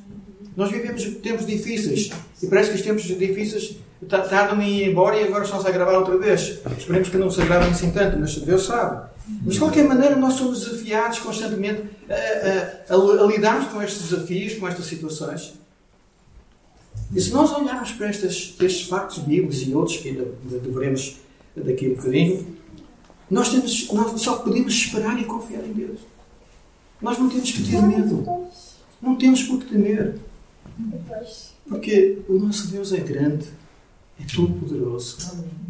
Nós 0.54 0.70
vivemos 0.70 1.02
tempos 1.22 1.46
difíceis 1.46 2.10
e 2.42 2.46
parece 2.46 2.70
que 2.70 2.76
os 2.76 2.82
tempos 2.82 3.02
difíceis 3.04 3.76
tardam 4.06 4.60
em 4.62 4.78
ir 4.78 4.90
embora 4.90 5.20
e 5.20 5.24
agora 5.24 5.44
estão-se 5.44 5.66
a 5.66 5.70
gravar 5.70 5.98
outra 5.98 6.16
vez. 6.18 6.60
Esperemos 6.76 7.08
que 7.08 7.16
não 7.16 7.30
se 7.30 7.40
agravem 7.40 7.70
assim 7.70 7.90
tanto, 7.90 8.18
mas 8.18 8.36
Deus 8.36 8.66
sabe. 8.66 9.08
Mas 9.44 9.54
de 9.54 9.60
qualquer 9.60 9.84
maneira, 9.84 10.14
nós 10.16 10.34
somos 10.34 10.60
desafiados 10.60 11.18
constantemente 11.18 11.82
a, 12.08 12.92
a, 12.92 12.96
a, 12.96 13.24
a 13.24 13.26
lidarmos 13.26 13.72
com 13.72 13.82
estes 13.82 14.10
desafios, 14.10 14.54
com 14.54 14.68
estas 14.68 14.86
situações. 14.86 15.54
E 17.14 17.20
se 17.20 17.32
nós 17.32 17.52
olharmos 17.52 17.92
para 17.92 18.10
estes, 18.10 18.54
estes 18.60 18.86
factos 18.86 19.18
bíblicos 19.18 19.66
e 19.66 19.74
outros 19.74 19.96
que 19.96 20.10
ainda, 20.10 20.26
ainda 20.44 20.58
deveremos 20.58 21.16
daqui 21.56 21.86
a 21.86 21.88
um 21.90 21.94
bocadinho, 21.94 22.56
nós, 23.30 23.48
temos, 23.50 23.90
nós 23.92 24.20
só 24.20 24.36
podemos 24.36 24.72
esperar 24.72 25.18
e 25.18 25.24
confiar 25.24 25.64
em 25.64 25.72
Deus. 25.72 26.00
Nós 27.00 27.18
não 27.18 27.28
temos 27.28 27.50
que 27.50 27.62
ter 27.62 27.82
medo. 27.82 28.46
Não 29.00 29.16
temos 29.16 29.42
por 29.44 29.60
que 29.60 29.66
temer. 29.66 30.18
Porque 31.68 32.18
o 32.28 32.34
nosso 32.34 32.68
Deus 32.68 32.92
é 32.92 32.98
grande, 32.98 33.46
é 34.20 34.24
todo 34.34 34.52
poderoso. 34.54 35.18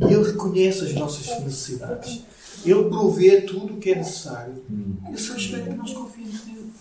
E 0.00 0.04
Ele 0.04 0.24
reconhece 0.24 0.84
as 0.84 0.94
nossas 0.94 1.26
necessidades. 1.44 2.22
Ele 2.64 2.84
provê 2.84 3.42
tudo 3.42 3.74
o 3.74 3.78
que 3.78 3.90
é 3.90 3.96
necessário. 3.96 4.62
Ele 5.06 5.18
só 5.18 5.36
espera 5.36 5.64
que 5.64 5.76
nós 5.76 5.92
confiemos 5.92 6.46
nele. 6.46 6.72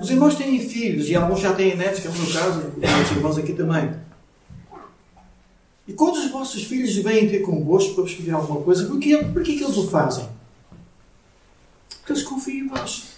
Os 0.00 0.10
irmãos 0.10 0.34
têm 0.34 0.60
filhos, 0.60 1.08
e 1.08 1.14
alguns 1.14 1.40
já 1.40 1.54
têm 1.54 1.76
netos, 1.76 2.00
que 2.00 2.06
é 2.06 2.10
o 2.10 2.14
meu 2.14 2.32
caso, 2.32 2.72
e 2.76 3.02
os 3.02 3.10
irmãos 3.10 3.38
aqui 3.38 3.52
também. 3.54 3.94
E 5.88 5.92
quando 5.92 6.16
os 6.16 6.30
vossos 6.30 6.64
filhos 6.64 6.96
vêm 6.96 7.28
ter 7.28 7.40
convosco 7.40 7.94
para 7.94 8.02
vos 8.02 8.14
pedir 8.14 8.32
alguma 8.32 8.60
coisa, 8.60 8.86
porquê, 8.86 9.16
porquê 9.18 9.56
que 9.56 9.64
eles 9.64 9.76
o 9.76 9.88
fazem? 9.88 10.28
Porque 11.98 12.12
eles 12.12 12.22
confiam 12.24 12.66
em 12.66 12.68
vós. 12.68 13.15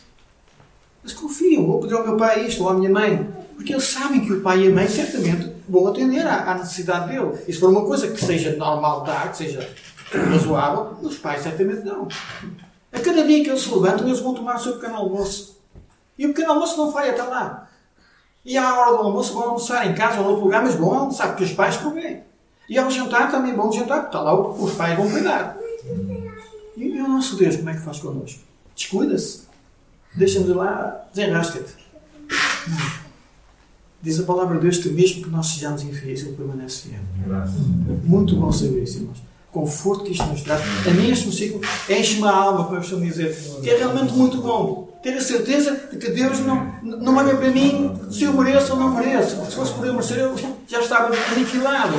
Eles 1.03 1.15
confiam. 1.15 1.67
Vou 1.67 1.81
pedir 1.81 1.95
ao 1.95 2.07
meu 2.07 2.17
pai 2.17 2.47
isto 2.47 2.63
ou 2.63 2.69
à 2.69 2.75
minha 2.75 2.91
mãe. 2.91 3.29
Porque 3.55 3.73
eles 3.73 3.85
sabem 3.85 4.21
que 4.21 4.33
o 4.33 4.41
pai 4.41 4.65
e 4.65 4.69
a 4.69 4.75
mãe 4.75 4.87
certamente 4.87 5.53
vão 5.69 5.87
atender 5.89 6.27
à, 6.27 6.53
à 6.53 6.55
necessidade 6.59 7.09
dele. 7.09 7.39
E 7.47 7.53
se 7.53 7.59
for 7.59 7.71
uma 7.71 7.85
coisa 7.85 8.09
que 8.09 8.25
seja 8.25 8.57
normal 8.57 9.03
dar, 9.03 9.31
que 9.31 9.37
seja 9.37 9.69
razoável, 10.13 10.97
os 11.03 11.19
pais 11.19 11.43
certamente 11.43 11.83
dão. 11.83 12.09
A 12.93 13.01
cada 13.01 13.25
dia 13.25 13.43
que 13.43 13.51
eles 13.51 13.63
se 13.63 13.71
levantam, 13.75 14.07
eles 14.07 14.21
vão 14.21 14.35
tomar 14.35 14.57
o 14.57 14.59
seu 14.59 14.75
pequeno 14.75 14.97
almoço. 14.97 15.59
E 16.19 16.25
o 16.27 16.31
pequeno 16.31 16.53
almoço 16.53 16.77
não 16.77 16.91
vai 16.91 17.11
até 17.11 17.23
lá. 17.23 17.69
E 18.45 18.57
à 18.57 18.75
hora 18.79 18.93
do 18.93 19.03
almoço 19.03 19.35
vão 19.35 19.43
almoçar 19.45 19.87
em 19.87 19.95
casa 19.95 20.19
ou 20.19 20.25
no 20.25 20.31
outro 20.31 20.45
lugar, 20.45 20.63
mas 20.63 20.75
vão 20.75 20.95
almoçar, 20.95 21.29
porque 21.29 21.45
os 21.45 21.53
pais 21.53 21.77
comem. 21.77 22.23
E 22.69 22.79
ao 22.79 22.91
jantar 22.91 23.31
também 23.31 23.55
vão 23.55 23.73
jantar, 23.73 24.03
porque 24.03 24.17
está 24.17 24.21
lá 24.21 24.39
os 24.39 24.73
pais 24.75 24.97
vão 24.97 25.11
cuidar. 25.11 25.57
E, 26.77 26.85
e 26.85 27.01
o 27.03 27.09
nosso 27.09 27.37
Deus, 27.37 27.57
como 27.57 27.71
é 27.71 27.75
que 27.75 27.81
faz 27.81 27.99
connosco? 27.99 28.41
Descuida-se. 28.75 29.48
Deixa-nos 30.19 30.49
lá, 30.49 31.07
desenrasca-te. 31.15 31.73
Diz 34.03 34.19
a 34.19 34.25
palavra 34.25 34.57
de 34.57 34.63
Deus 34.63 34.79
que 34.79 34.89
mesmo 34.89 35.23
que 35.23 35.31
nós 35.31 35.47
sejamos 35.47 35.83
infiéis, 35.83 36.23
Ele 36.23 36.33
permanece 36.33 36.89
fiel. 36.89 37.01
Muito 38.05 38.35
bom 38.35 38.51
saber 38.51 38.83
isso, 38.83 38.99
irmãos. 38.99 39.23
Conforto 39.53 40.05
que 40.05 40.13
isto 40.13 40.27
nos 40.27 40.43
traz. 40.43 40.61
A 40.87 40.91
mim 40.91 41.11
este 41.11 41.25
versículo 41.27 41.65
enche-me 41.89 42.27
a 42.27 42.33
alma, 42.33 42.65
para 42.65 42.85
eu 42.85 43.01
dizer, 43.01 43.35
que 43.63 43.71
é 43.71 43.79
realmente 43.79 44.13
muito 44.13 44.43
bom. 44.43 44.89
Ter 45.03 45.15
a 45.15 45.21
certeza 45.21 45.89
de 45.91 45.97
que 45.97 46.11
Deus 46.11 46.41
não, 46.41 46.75
não 46.83 47.17
olha 47.17 47.37
para 47.37 47.51
mim 47.51 47.93
se 48.11 48.25
eu 48.25 48.33
mereço 48.33 48.73
ou 48.73 48.79
não 48.79 48.95
mereço. 48.95 49.37
Se 49.47 49.55
fosse 49.55 49.73
por 49.73 49.87
eu 49.87 49.95
merecer, 49.95 50.19
eu 50.19 50.37
já 50.67 50.81
estava 50.81 51.15
aniquilado. 51.33 51.97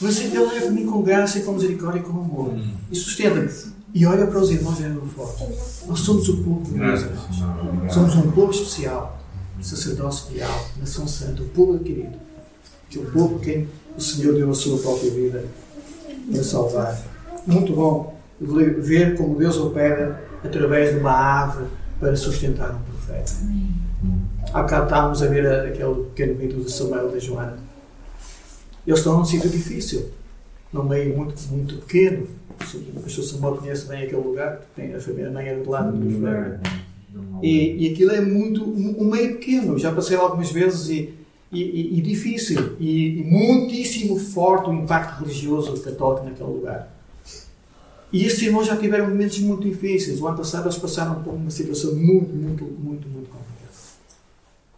Mas 0.00 0.18
Ele 0.18 0.38
leva 0.38 0.70
me 0.70 0.84
com 0.84 1.02
graça 1.02 1.38
e 1.38 1.42
com 1.42 1.52
misericórdia 1.52 2.00
e 2.00 2.02
com 2.02 2.10
amor. 2.10 2.54
E 2.90 2.96
sustenta-me. 2.96 3.73
E 3.94 4.04
olha 4.04 4.26
para 4.26 4.40
os 4.40 4.50
irmãos 4.50 4.78
de 4.78 4.90
Forte. 5.14 5.44
Nós 5.86 6.00
somos 6.00 6.28
o 6.28 6.42
povo 6.42 6.64
de 6.64 6.80
Deus. 6.80 7.06
Somos 7.92 8.16
um 8.16 8.30
povo 8.32 8.50
especial. 8.50 9.20
Sacerdócio 9.62 10.34
real, 10.34 10.68
nação 10.76 11.06
santa, 11.06 11.40
o 11.40 11.48
povo 11.50 11.78
querido. 11.78 12.18
Que 12.90 12.98
é 12.98 13.02
o 13.02 13.04
povo 13.12 13.38
quem 13.38 13.68
o 13.96 14.00
Senhor 14.00 14.34
deu 14.34 14.50
a 14.50 14.54
sua 14.54 14.78
própria 14.78 15.10
vida 15.12 15.44
para 16.30 16.42
salvar. 16.42 17.00
Muito 17.46 17.72
bom 17.72 18.18
ver 18.40 19.16
como 19.16 19.38
Deus 19.38 19.56
opera 19.58 20.28
através 20.42 20.92
de 20.92 21.00
uma 21.00 21.44
ave 21.44 21.64
para 22.00 22.16
sustentar 22.16 22.74
um 22.74 22.82
profeta. 22.82 23.32
Há 24.52 24.62
bocado 24.62 24.84
estávamos 24.86 25.22
a 25.22 25.26
ver 25.28 25.46
aquele 25.46 25.94
pequeno 26.06 26.34
vídeo 26.34 26.64
de 26.64 26.72
Samuel 26.72 27.10
e 27.10 27.20
de 27.20 27.26
Joana. 27.26 27.58
Eles 28.84 28.98
estão 28.98 29.16
num 29.16 29.24
sítio 29.24 29.48
difícil, 29.48 30.10
num 30.72 30.82
meio 30.82 31.16
muito, 31.16 31.40
muito 31.50 31.76
pequeno, 31.76 32.26
o 32.96 33.00
pastor 33.00 33.24
Samuel 33.24 33.56
conhece 33.56 33.86
bem 33.86 34.04
aquele 34.04 34.22
lugar, 34.22 34.60
tem 34.74 34.94
a 34.94 35.00
família 35.00 35.30
mãe 35.30 35.46
era 35.46 35.62
do 35.62 35.70
lado 35.70 35.96
do 35.96 36.10
Ferreira. 36.10 36.60
E, 37.42 37.86
e 37.86 37.92
aquilo 37.92 38.12
é 38.12 38.20
muito, 38.20 38.64
um 38.64 39.04
meio 39.04 39.34
pequeno, 39.34 39.78
já 39.78 39.92
passei 39.92 40.16
algumas 40.16 40.50
vezes 40.50 40.88
e, 40.88 41.14
e, 41.52 41.98
e 41.98 42.00
difícil, 42.00 42.76
e, 42.80 43.20
e, 43.20 43.24
muitíssimo 43.24 44.18
forte 44.18 44.70
o 44.70 44.72
impacto 44.72 45.20
religioso 45.20 45.80
católico 45.82 46.26
naquele 46.26 46.50
lugar. 46.50 46.92
E 48.12 48.24
esses 48.24 48.42
irmãos 48.42 48.66
já 48.66 48.76
tiveram 48.76 49.08
momentos 49.08 49.38
muito 49.40 49.68
difíceis. 49.68 50.20
O 50.20 50.26
ano 50.28 50.36
passado 50.36 50.66
eles 50.66 50.78
passaram 50.78 51.22
por 51.22 51.34
uma 51.34 51.50
situação 51.50 51.94
muito, 51.94 52.32
muito, 52.32 52.64
muito, 52.64 53.08
muito 53.08 53.28
complicada. 53.28 53.54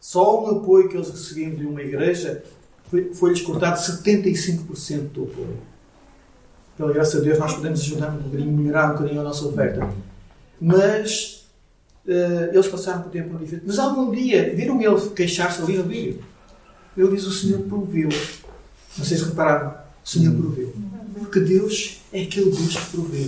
Só 0.01 0.45
o 0.45 0.59
apoio 0.59 0.89
que 0.89 0.97
eles 0.97 1.11
recebiam 1.11 1.55
de 1.55 1.67
uma 1.67 1.83
igreja 1.83 2.43
foi-lhes 3.15 3.43
cortado 3.43 3.79
75% 3.79 5.09
do 5.13 5.25
apoio. 5.25 5.59
Pela 6.77 6.93
graça 6.93 7.19
de 7.19 7.25
Deus, 7.25 7.39
nós 7.39 7.55
podemos 7.55 7.81
ajudar 7.81 8.11
um 8.11 8.19
bocadinho, 8.19 8.53
melhorar 8.53 8.91
um 8.91 8.93
bocadinho 8.93 9.21
a 9.21 9.25
nossa 9.25 9.47
oferta. 9.47 9.89
Mas 10.61 11.47
uh, 12.07 12.53
eles 12.53 12.69
passaram 12.69 13.03
por 13.03 13.11
tempo 13.11 13.37
diferente. 13.39 13.65
Mas 13.67 13.79
algum 13.79 14.11
dia, 14.11 14.55
viram 14.55 14.81
ele 14.81 15.11
queixar-se 15.11 15.63
ali 15.63 15.79
no 15.79 15.85
vídeo? 15.85 16.23
Ele 16.97 17.15
diz: 17.15 17.27
O 17.27 17.33
Senhor 17.33 17.61
proveu. 17.61 18.09
Não 18.97 19.05
sei 19.05 19.17
se 19.17 19.25
repararam. 19.25 19.75
O 20.05 20.09
Senhor 20.09 20.35
proveu. 20.35 20.75
Porque 21.19 21.41
Deus 21.41 22.03
é 22.13 22.23
aquele 22.23 22.51
Deus 22.51 22.77
que 22.77 22.91
provê. 22.91 23.27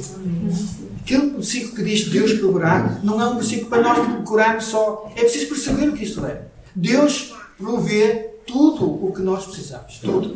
Aquele 1.01 1.31
versículo 1.31 1.75
que 1.75 1.85
diz 1.85 2.09
Deus 2.09 2.35
proverá 2.35 3.01
não 3.03 3.21
é 3.21 3.27
um 3.27 3.37
versículo 3.37 3.71
para 3.71 3.83
nós 3.83 3.99
procurarmos 3.99 4.65
só. 4.65 5.11
É 5.17 5.21
preciso 5.21 5.49
perceber 5.49 5.89
o 5.89 5.93
que 5.93 6.05
isto 6.05 6.25
é. 6.27 6.43
Deus 6.75 7.35
provê 7.57 8.28
tudo 8.49 9.07
o 9.07 9.13
que 9.13 9.21
nós 9.21 9.45
precisamos. 9.45 9.99
Tudo. 9.99 10.35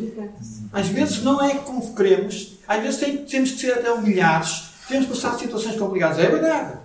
Às 0.73 0.89
vezes 0.89 1.23
não 1.23 1.43
é 1.43 1.55
como 1.57 1.95
queremos. 1.95 2.59
Às 2.69 2.83
vezes 2.83 3.29
temos 3.29 3.53
que 3.53 3.59
ser 3.59 3.73
até 3.73 3.91
humilhados. 3.91 4.75
Temos 4.87 5.07
que 5.07 5.13
passar 5.15 5.39
situações 5.39 5.77
complicadas. 5.77 6.19
É 6.19 6.29
verdade. 6.29 6.79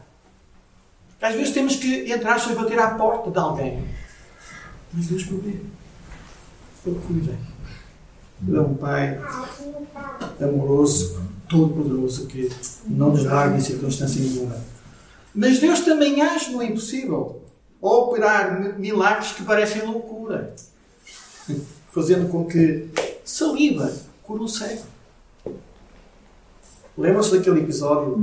Às 1.21 1.35
vezes 1.35 1.53
temos 1.53 1.75
que 1.75 2.09
entrar 2.11 2.39
e 2.49 2.55
bater 2.55 2.79
à 2.79 2.91
porta 2.91 3.29
de 3.29 3.37
alguém. 3.37 3.87
Mas 4.93 5.07
Deus 5.07 5.23
provê. 5.23 5.59
Ele 6.85 6.99
cuida. 7.05 7.37
Ele 8.47 8.57
é 8.57 8.61
um 8.61 8.75
Pai 8.75 9.19
amoroso, 10.39 11.21
todo-poderoso, 11.49 12.27
que 12.27 12.49
não 12.85 13.09
nos 13.09 13.25
larga 13.25 13.57
em 13.57 13.61
circunstância 13.61 14.21
nenhuma. 14.21 14.55
Mas 15.33 15.59
Deus 15.59 15.81
também 15.81 16.21
age 16.21 16.51
no 16.51 16.63
impossível 16.63 17.41
ou 17.81 18.05
operar 18.05 18.79
milagres 18.79 19.31
que 19.33 19.43
parecem 19.43 19.85
loucura, 19.85 20.55
fazendo 21.91 22.29
com 22.29 22.45
que 22.45 22.87
saliva 23.23 23.91
cure 24.23 24.43
um 24.43 24.47
cego. 24.47 24.83
Lembram-se 26.97 27.35
daquele 27.35 27.61
episódio 27.61 28.17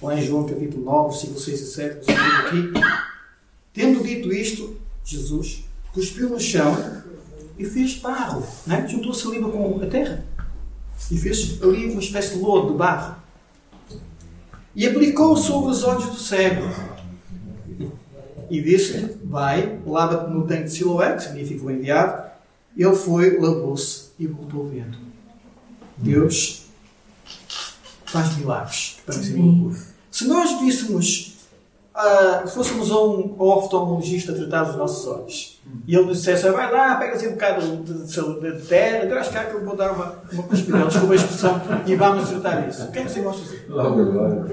lá 0.00 0.18
em 0.18 0.22
João 0.22 0.46
capítulo 0.46 0.84
9, 0.84 1.10
versículo 1.10 1.38
6 1.40 1.60
e 1.60 1.66
7, 1.66 2.10
aqui? 2.12 2.72
Tendo 3.72 4.02
dito 4.02 4.32
isto, 4.32 4.76
Jesus 5.04 5.64
cuspiu 5.92 6.30
no 6.30 6.40
chão 6.40 7.02
e 7.58 7.64
fez 7.64 7.96
barro, 7.96 8.46
né? 8.66 8.86
juntou 8.88 9.12
saliva 9.12 9.50
com 9.50 9.80
a 9.82 9.86
terra 9.86 10.24
e 11.10 11.16
fez 11.16 11.62
ali 11.62 11.90
uma 11.90 12.00
espécie 12.00 12.34
de 12.34 12.40
lodo 12.40 12.72
de 12.72 12.78
barro 12.78 13.16
e 14.74 14.86
aplicou 14.86 15.36
sobre 15.36 15.72
os 15.72 15.84
olhos 15.84 16.06
do 16.06 16.16
cego 16.16 16.62
e 18.50 18.60
disse-lhe: 18.60 19.16
Vai, 19.24 19.78
lava-te 19.86 20.30
no 20.30 20.46
tanque 20.46 20.64
de 20.64 20.72
Siloé, 20.72 21.14
que 21.14 21.22
significa 21.22 21.64
o 21.64 21.70
enviado. 21.70 22.29
Ele 22.76 22.94
foi, 22.94 23.38
lavou-se 23.38 24.10
e 24.18 24.26
voltou 24.26 24.68
vendo. 24.68 24.96
Deus 25.96 26.66
faz 28.04 28.36
milagres 28.36 28.96
que 28.98 29.02
parecem 29.02 29.36
loucura. 29.36 29.78
Se 30.10 30.26
nós 30.26 30.60
víssemos, 30.60 31.36
uh, 31.94 32.46
se 32.48 32.54
fôssemos 32.54 32.90
a 32.90 33.00
um, 33.00 33.36
a 33.38 33.42
um 33.42 33.48
oftalmologista 33.48 34.32
tratar 34.32 34.64
dos 34.64 34.76
nossos 34.76 35.06
olhos 35.06 35.60
e 35.86 35.94
ele 35.94 36.06
nos 36.06 36.18
dissesse: 36.18 36.48
Vai 36.50 36.70
lá, 36.70 36.96
pega 36.96 37.14
assim 37.14 37.28
um 37.28 37.32
bocado 37.32 37.60
de, 37.60 38.06
de, 38.06 38.58
de 38.58 38.66
terra, 38.66 39.06
traz 39.06 39.28
cá 39.28 39.44
que 39.44 39.54
eu 39.54 39.64
vou 39.64 39.76
dar 39.76 39.92
uma, 39.92 40.14
uma 40.32 40.42
cuspidão, 40.44 40.88
desculpa 40.88 41.12
a 41.12 41.16
expressão, 41.16 41.62
e 41.86 41.94
vamos 41.94 42.28
tratar 42.28 42.68
isso. 42.68 42.84
O 42.84 42.92
que 42.92 42.98
é 42.98 43.04
que 43.04 43.10
você 43.10 43.20
gosta 43.20 43.42
de 43.42 43.48
fazer? 43.48 43.66
Logo 43.68 44.00
agora, 44.00 44.46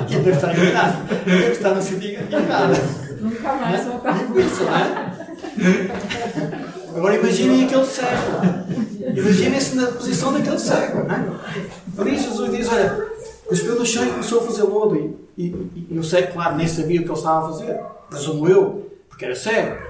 Aquilo 0.00 0.22
deve 0.24 0.36
estar 0.36 0.56
enganado. 0.56 1.14
Deve 1.24 1.52
estar 1.52 1.74
na 1.74 1.82
sentiga 1.82 2.22
enganada. 2.22 2.74
Nunca 3.20 3.52
mais 3.54 3.84
vou 3.84 3.96
estar. 3.96 4.16
Isso, 4.38 4.64
não 4.64 4.76
é? 4.76 6.74
Agora 6.98 7.14
imaginem 7.14 7.64
aquele 7.64 7.84
cego. 7.86 9.16
Imaginem-se 9.16 9.76
na 9.76 9.86
posição 9.86 10.32
daquele 10.32 10.58
cego. 10.58 10.98
É? 11.10 12.00
Ali 12.00 12.18
Jesus 12.18 12.50
diz: 12.50 12.68
Olha, 12.68 13.06
cuspiu 13.46 13.78
no 13.78 13.86
chão 13.86 14.04
e 14.04 14.10
começou 14.10 14.40
a 14.40 14.46
fazer 14.46 14.62
lodo. 14.64 15.16
E, 15.36 15.44
e, 15.44 15.86
e 15.90 15.98
o 15.98 16.02
cego, 16.02 16.32
claro, 16.32 16.56
nem 16.56 16.66
sabia 16.66 17.00
o 17.00 17.04
que 17.04 17.08
ele 17.08 17.18
estava 17.18 17.46
a 17.46 17.52
fazer. 17.52 17.80
Presumo 18.10 18.48
eu, 18.48 18.90
porque 19.08 19.24
era 19.24 19.36
cego. 19.36 19.80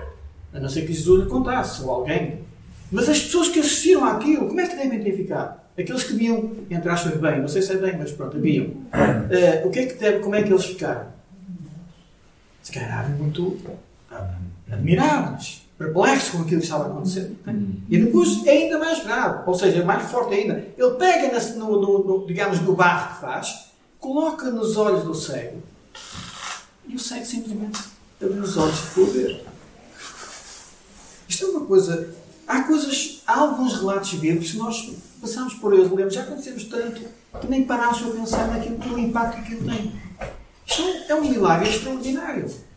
A 0.53 0.61
não 0.61 0.69
ser 0.69 0.83
que 0.83 0.93
Jesus 0.93 1.25
lhe 1.25 1.31
contasse, 1.31 1.83
ou 1.83 1.91
alguém. 1.91 2.41
Mas 2.93 3.09
as 3.09 3.21
pessoas 3.21 3.49
que 3.49 3.61
assistiram 3.61 4.05
àquilo, 4.05 4.47
como 4.47 4.61
é 4.61 4.67
que 4.67 4.77
devem 4.77 5.17
ficado? 5.17 5.59
Aqueles 5.79 6.03
que 6.03 6.13
viam, 6.15 6.53
entre 6.71 6.91
aspas, 6.91 7.15
bem, 7.19 7.41
não 7.41 7.49
sei 7.49 7.63
se 7.63 7.73
é 7.73 7.77
bem, 7.77 7.97
mas 7.97 8.13
pronto, 8.13 8.39
viam. 8.39 8.67
Uh, 8.67 9.67
o 9.67 9.71
que 9.71 9.79
é 9.79 9.87
que 9.87 9.95
deve, 9.95 10.19
como 10.19 10.35
é 10.35 10.43
que 10.43 10.53
eles 10.53 10.65
ficaram? 10.65 11.07
Se 12.63 12.73
calhar 12.73 13.09
muito 13.11 13.57
admirados, 14.71 15.68
perplexos 15.79 16.31
com 16.31 16.43
aquilo 16.43 16.61
que 16.61 16.67
estava 16.67 16.87
acontecendo. 16.87 17.37
E 17.89 17.99
depois 17.99 18.45
é 18.45 18.51
ainda 18.51 18.79
mais 18.79 19.03
grave, 19.03 19.45
ou 19.47 19.55
seja, 19.55 19.85
mais 19.85 20.11
forte 20.11 20.35
ainda. 20.35 20.67
Ele 20.77 20.91
pega 20.97 21.41
no, 21.55 21.81
no, 21.81 22.05
no, 22.05 22.27
digamos, 22.27 22.61
no 22.61 22.75
barro 22.75 23.15
que 23.15 23.21
faz, 23.21 23.69
coloca 24.01 24.51
nos 24.51 24.77
olhos 24.77 25.05
do 25.05 25.15
cego 25.15 25.63
e 26.87 26.97
o 26.97 26.99
cego 26.99 27.25
simplesmente 27.25 27.79
abre 28.21 28.41
os 28.41 28.57
olhos 28.57 28.77
e 28.77 28.83
ficou 28.83 29.05
a 29.05 29.11
ver. 29.11 29.47
Isto 31.29 31.45
é 31.45 31.49
uma 31.51 31.67
coisa. 31.67 32.15
Há 32.47 32.63
coisas, 32.63 33.23
há 33.27 33.39
alguns 33.39 33.75
relatos 33.75 34.15
bíblicos 34.15 34.53
que 34.53 34.57
nós 34.57 34.91
passamos 35.21 35.55
por 35.55 35.75
eles, 35.75 35.91
lemos, 35.91 36.15
já 36.15 36.25
conhecemos 36.25 36.65
tanto 36.65 37.03
que 37.41 37.47
nem 37.47 37.65
paramos 37.65 38.03
a 38.03 38.11
pensar 38.11 38.49
naquilo 38.49 38.79
que 38.79 38.89
o 38.89 38.99
impacto 38.99 39.37
que 39.37 39.43
aquilo 39.43 39.71
tem. 39.71 39.93
Isto 40.67 40.83
é 41.09 41.15
um 41.15 41.29
milagre 41.29 41.69
extraordinário. 41.69 42.68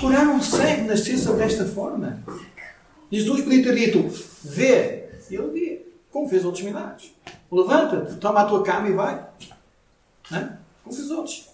Curar 0.00 0.26
um 0.28 0.40
cego 0.40 0.86
nascer 0.86 1.18
desta 1.36 1.64
forma. 1.66 2.22
Jesus 3.10 3.42
podia 3.42 3.62
ter 3.62 3.74
dito: 3.74 4.10
vê. 4.44 5.06
E 5.30 5.34
ele 5.34 5.50
vê. 5.50 5.86
Como 6.10 6.28
fez 6.28 6.44
outros 6.44 6.64
milagres. 6.64 7.12
Levanta-te, 7.50 8.16
toma 8.16 8.40
a 8.40 8.44
tua 8.46 8.62
cama 8.62 8.88
e 8.88 8.92
vai. 8.92 9.26
Não? 10.30 10.58
Como 10.82 10.96
fez 10.96 11.10
outros. 11.10 11.48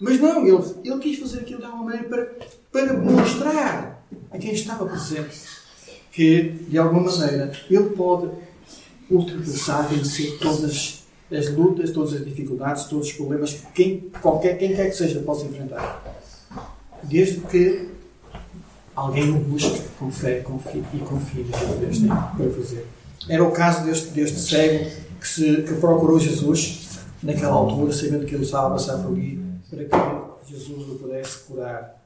Mas 0.00 0.20
não, 0.20 0.46
ele, 0.46 0.64
ele 0.84 0.98
quis 1.00 1.18
fazer 1.18 1.40
aquilo 1.40 1.60
de 1.60 1.66
uma 1.66 1.84
maneira 1.84 2.08
para, 2.08 2.26
para 2.70 2.92
mostrar 2.94 4.02
a 4.30 4.38
quem 4.38 4.52
estava 4.52 4.86
presente 4.86 5.58
que, 6.12 6.50
de 6.68 6.78
alguma 6.78 7.10
maneira, 7.10 7.52
ele 7.70 7.90
pode 7.90 8.28
ultrapassar, 9.10 9.82
vencer 9.88 10.38
todas 10.38 11.04
as 11.30 11.48
lutas, 11.54 11.90
todas 11.90 12.14
as 12.14 12.24
dificuldades, 12.24 12.84
todos 12.84 13.08
os 13.08 13.12
problemas 13.12 13.52
que 13.52 13.72
quem, 13.72 14.10
qualquer, 14.20 14.58
quem 14.58 14.74
quer 14.74 14.90
que 14.90 14.96
seja 14.96 15.20
possa 15.20 15.46
enfrentar. 15.46 16.02
Desde 17.04 17.40
que 17.40 17.88
alguém 18.94 19.30
o 19.30 19.38
busque 19.38 19.82
com 19.98 20.10
fé 20.10 20.40
e 20.40 20.42
confie 20.42 21.42
no 21.42 21.52
que 21.52 21.78
Deus 21.80 21.98
tem 21.98 22.08
para 22.08 22.50
fazer. 22.50 22.86
Era 23.28 23.44
o 23.44 23.52
caso 23.52 23.84
deste, 23.84 24.08
deste 24.08 24.40
cego 24.40 24.90
que, 25.20 25.28
se, 25.28 25.62
que 25.62 25.74
procurou 25.74 26.18
Jesus 26.18 26.98
naquela 27.22 27.54
altura, 27.54 27.92
sabendo 27.92 28.26
que 28.26 28.34
ele 28.34 28.44
estava 28.44 28.68
a 28.68 28.70
passar 28.70 28.98
por 28.98 29.12
ali, 29.12 29.42
para 29.70 29.84
que 29.84 30.52
Jesus 30.52 30.88
o 30.88 30.94
pudesse 30.96 31.38
curar. 31.40 32.02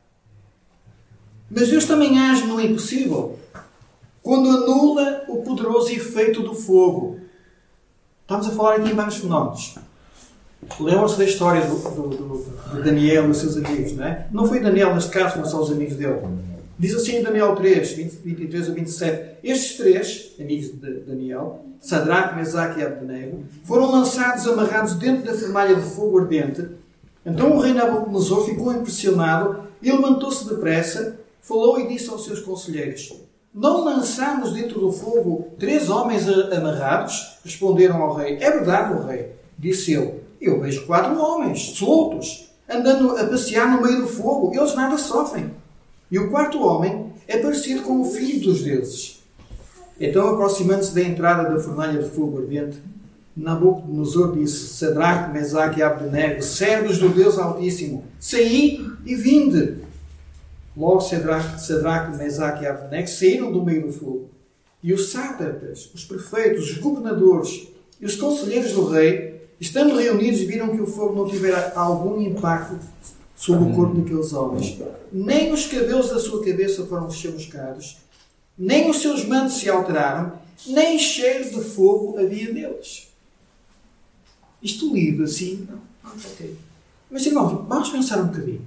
Mas 1.50 1.68
Deus 1.68 1.84
também 1.84 2.18
age 2.18 2.46
no 2.46 2.60
impossível 2.60 3.38
quando 4.22 4.48
anula 4.48 5.24
o 5.28 5.42
poderoso 5.42 5.90
efeito 5.92 6.42
do 6.42 6.54
fogo. 6.54 7.20
Estamos 8.22 8.46
a 8.46 8.50
falar 8.50 8.76
aqui 8.76 8.90
em 8.90 8.94
vários 8.94 9.16
fenómenos. 9.16 9.74
Lembram-se 10.78 11.18
da 11.18 11.24
história 11.24 11.66
do, 11.66 11.76
do, 11.76 12.08
do, 12.08 12.76
de 12.76 12.82
Daniel 12.82 13.30
e 13.30 13.34
seus 13.34 13.56
amigos, 13.56 13.92
não 13.92 14.04
é? 14.04 14.26
Não 14.30 14.46
foi 14.46 14.60
Daniel 14.60 14.94
neste 14.94 15.10
caso, 15.10 15.38
mas 15.38 15.50
são 15.50 15.60
os 15.60 15.70
amigos 15.70 15.96
dele. 15.96 16.20
Diz 16.78 16.94
assim 16.94 17.16
em 17.16 17.22
Daniel 17.22 17.54
3, 17.54 17.92
20, 17.92 18.10
23 18.24 18.68
a 18.68 18.72
27. 18.72 19.38
Estes 19.44 19.76
três, 19.76 20.32
amigos 20.40 20.72
de 20.72 21.00
Daniel, 21.00 21.64
Sadraque, 21.80 22.36
Mesaque 22.36 22.80
e 22.80 22.84
Abdenego, 22.84 23.44
foram 23.64 23.90
lançados 23.90 24.46
amarrados 24.46 24.94
dentro 24.94 25.24
da 25.24 25.34
fornalha 25.34 25.76
de 25.76 25.82
fogo 25.82 26.18
ardente. 26.18 26.66
Então 27.24 27.56
o 27.56 27.60
rei 27.60 27.72
Nabucodonosor 27.72 28.46
ficou 28.46 28.72
impressionado 28.72 29.64
e 29.80 29.92
levantou-se 29.92 30.48
depressa, 30.48 31.20
falou 31.40 31.78
e 31.78 31.88
disse 31.88 32.08
aos 32.08 32.24
seus 32.24 32.40
conselheiros: 32.40 33.12
Não 33.54 33.84
lançamos 33.84 34.52
dentro 34.52 34.80
do 34.80 34.90
fogo 34.90 35.52
três 35.58 35.88
homens 35.88 36.28
amarrados? 36.28 37.38
Responderam 37.44 38.02
ao 38.02 38.14
rei: 38.14 38.38
É 38.40 38.50
verdade, 38.50 38.94
o 38.94 39.06
rei. 39.06 39.41
Disse 39.58 39.94
ele: 39.94 40.20
Eu 40.40 40.60
vejo 40.60 40.86
quatro 40.86 41.18
homens, 41.20 41.60
soltos, 41.76 42.50
andando 42.68 43.16
a 43.16 43.24
passear 43.26 43.70
no 43.70 43.82
meio 43.82 44.02
do 44.02 44.08
fogo. 44.08 44.52
Eles 44.54 44.74
nada 44.74 44.98
sofrem. 44.98 45.50
E 46.10 46.18
o 46.18 46.30
quarto 46.30 46.60
homem 46.60 47.12
é 47.26 47.38
parecido 47.38 47.82
com 47.82 48.00
o 48.00 48.04
filho 48.04 48.40
dos 48.40 48.62
deuses. 48.62 49.22
Então, 49.98 50.28
aproximando-se 50.28 50.94
da 50.94 51.02
entrada 51.02 51.48
da 51.48 51.60
fornalha 51.60 52.02
de 52.02 52.10
fogo 52.10 52.38
ardente, 52.38 52.78
Nabucodonosor 53.36 54.36
disse: 54.36 54.74
Sadraque, 54.74 55.32
Mesaque 55.32 55.80
e 55.80 55.82
Abdenego, 55.82 56.42
servos 56.42 56.98
do 56.98 57.08
Deus 57.08 57.38
Altíssimo, 57.38 58.04
saí 58.20 58.86
e 59.06 59.14
vinde. 59.14 59.78
Logo, 60.76 61.00
Sadraque, 61.00 61.60
Sadraque 61.60 62.16
Mesaque 62.16 62.64
e 62.64 62.66
Abdenego 62.66 63.08
saíram 63.08 63.52
do 63.52 63.64
meio 63.64 63.86
do 63.86 63.92
fogo. 63.92 64.30
E 64.82 64.92
os 64.92 65.12
sátrapas, 65.12 65.90
os 65.94 66.04
prefeitos, 66.04 66.70
os 66.70 66.78
governadores 66.78 67.68
e 68.00 68.04
os 68.04 68.16
conselheiros 68.16 68.72
do 68.72 68.88
rei, 68.88 69.31
estando 69.62 69.96
reunidos, 69.96 70.40
viram 70.40 70.74
que 70.74 70.82
o 70.82 70.86
fogo 70.88 71.14
não 71.14 71.30
tivera 71.30 71.72
algum 71.76 72.20
impacto 72.20 72.80
sobre 73.36 73.70
o 73.70 73.72
corpo 73.72 73.94
daqueles 73.94 74.32
homens. 74.32 74.76
Nem 75.12 75.52
os 75.52 75.66
cabelos 75.66 76.10
da 76.10 76.18
sua 76.18 76.44
cabeça 76.44 76.84
foram 76.84 77.08
chamuscados, 77.08 77.98
nem 78.58 78.90
os 78.90 79.00
seus 79.00 79.24
mantos 79.24 79.58
se 79.58 79.70
alteraram, 79.70 80.32
nem 80.66 80.98
cheiro 80.98 81.48
de 81.48 81.60
fogo 81.62 82.18
havia 82.18 82.52
neles. 82.52 83.08
Isto 84.60 84.92
lido 84.92 85.22
assim, 85.22 85.68
não, 85.70 86.10
ok. 86.10 86.56
Mas 87.08 87.24
irmãos, 87.24 87.64
vamos 87.68 87.90
pensar 87.90 88.18
um 88.18 88.26
bocadinho. 88.26 88.66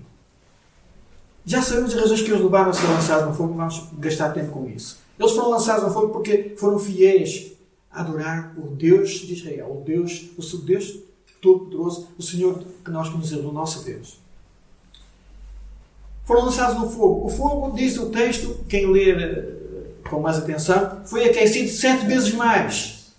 Já 1.46 1.62
sabemos 1.62 1.94
as 1.94 2.00
razões 2.00 2.22
que 2.22 2.32
eles 2.32 2.42
levaram 2.42 2.70
a 2.70 2.74
ser 2.74 2.88
lançados 2.88 3.28
no 3.28 3.36
fogo, 3.36 3.54
vamos 3.54 3.84
gastar 4.00 4.30
tempo 4.30 4.52
com 4.54 4.70
isso. 4.70 5.00
Eles 5.20 5.34
foram 5.34 5.50
lançados 5.50 5.84
no 5.84 5.94
fogo 5.94 6.14
porque 6.14 6.56
foram 6.58 6.80
fiéis 6.80 7.55
adorar 7.96 8.54
o 8.58 8.68
Deus 8.68 9.12
de 9.12 9.34
Israel, 9.34 9.78
o 9.82 9.84
Deus, 9.84 10.30
o 10.38 10.44
seu 10.44 10.60
Deus 10.60 11.00
Todo-Poderoso, 11.42 12.08
o 12.18 12.24
Senhor 12.24 12.64
que 12.84 12.90
nós 12.90 13.10
conhecemos, 13.10 13.46
o 13.46 13.52
nosso 13.52 13.84
Deus. 13.84 14.20
Foram 16.24 16.46
lançados 16.46 16.80
no 16.80 16.90
fogo. 16.90 17.28
O 17.28 17.30
fogo, 17.30 17.76
diz 17.76 17.98
o 17.98 18.10
texto, 18.10 18.66
quem 18.68 18.92
ler 18.92 19.22
eh, 19.22 20.10
com 20.10 20.20
mais 20.20 20.38
atenção, 20.38 21.02
foi 21.06 21.30
aquecido 21.30 21.70
sete 21.70 22.06
vezes 22.08 22.34
mais. 22.34 23.14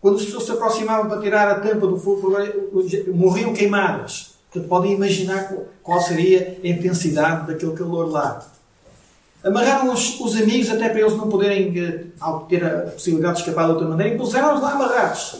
Quando 0.00 0.18
as 0.18 0.24
pessoas 0.24 0.44
se 0.44 0.52
aproximavam 0.52 1.08
para 1.08 1.20
tirar 1.20 1.50
a 1.50 1.58
tampa 1.58 1.88
do 1.88 1.98
fogo, 1.98 2.32
morriam 3.12 3.52
queimadas. 3.52 4.36
Portanto, 4.52 4.68
podem 4.68 4.92
imaginar 4.92 5.52
qual 5.82 6.00
seria 6.00 6.60
a 6.62 6.68
intensidade 6.68 7.48
daquele 7.48 7.72
calor 7.72 8.08
lá. 8.08 8.46
Amarraram 9.46 9.92
os, 9.92 10.18
os 10.18 10.34
amigos 10.34 10.68
até 10.70 10.88
para 10.88 10.98
eles 10.98 11.16
não 11.16 11.28
poderem 11.28 11.72
eh, 11.78 12.04
ter 12.48 12.64
a 12.64 12.90
possibilidade 12.90 13.34
de 13.34 13.40
escapar 13.42 13.66
de 13.66 13.72
outra 13.74 13.86
maneira 13.86 14.12
e 14.12 14.18
puseram-os 14.18 14.60
lá 14.60 14.72
amarrados. 14.72 15.36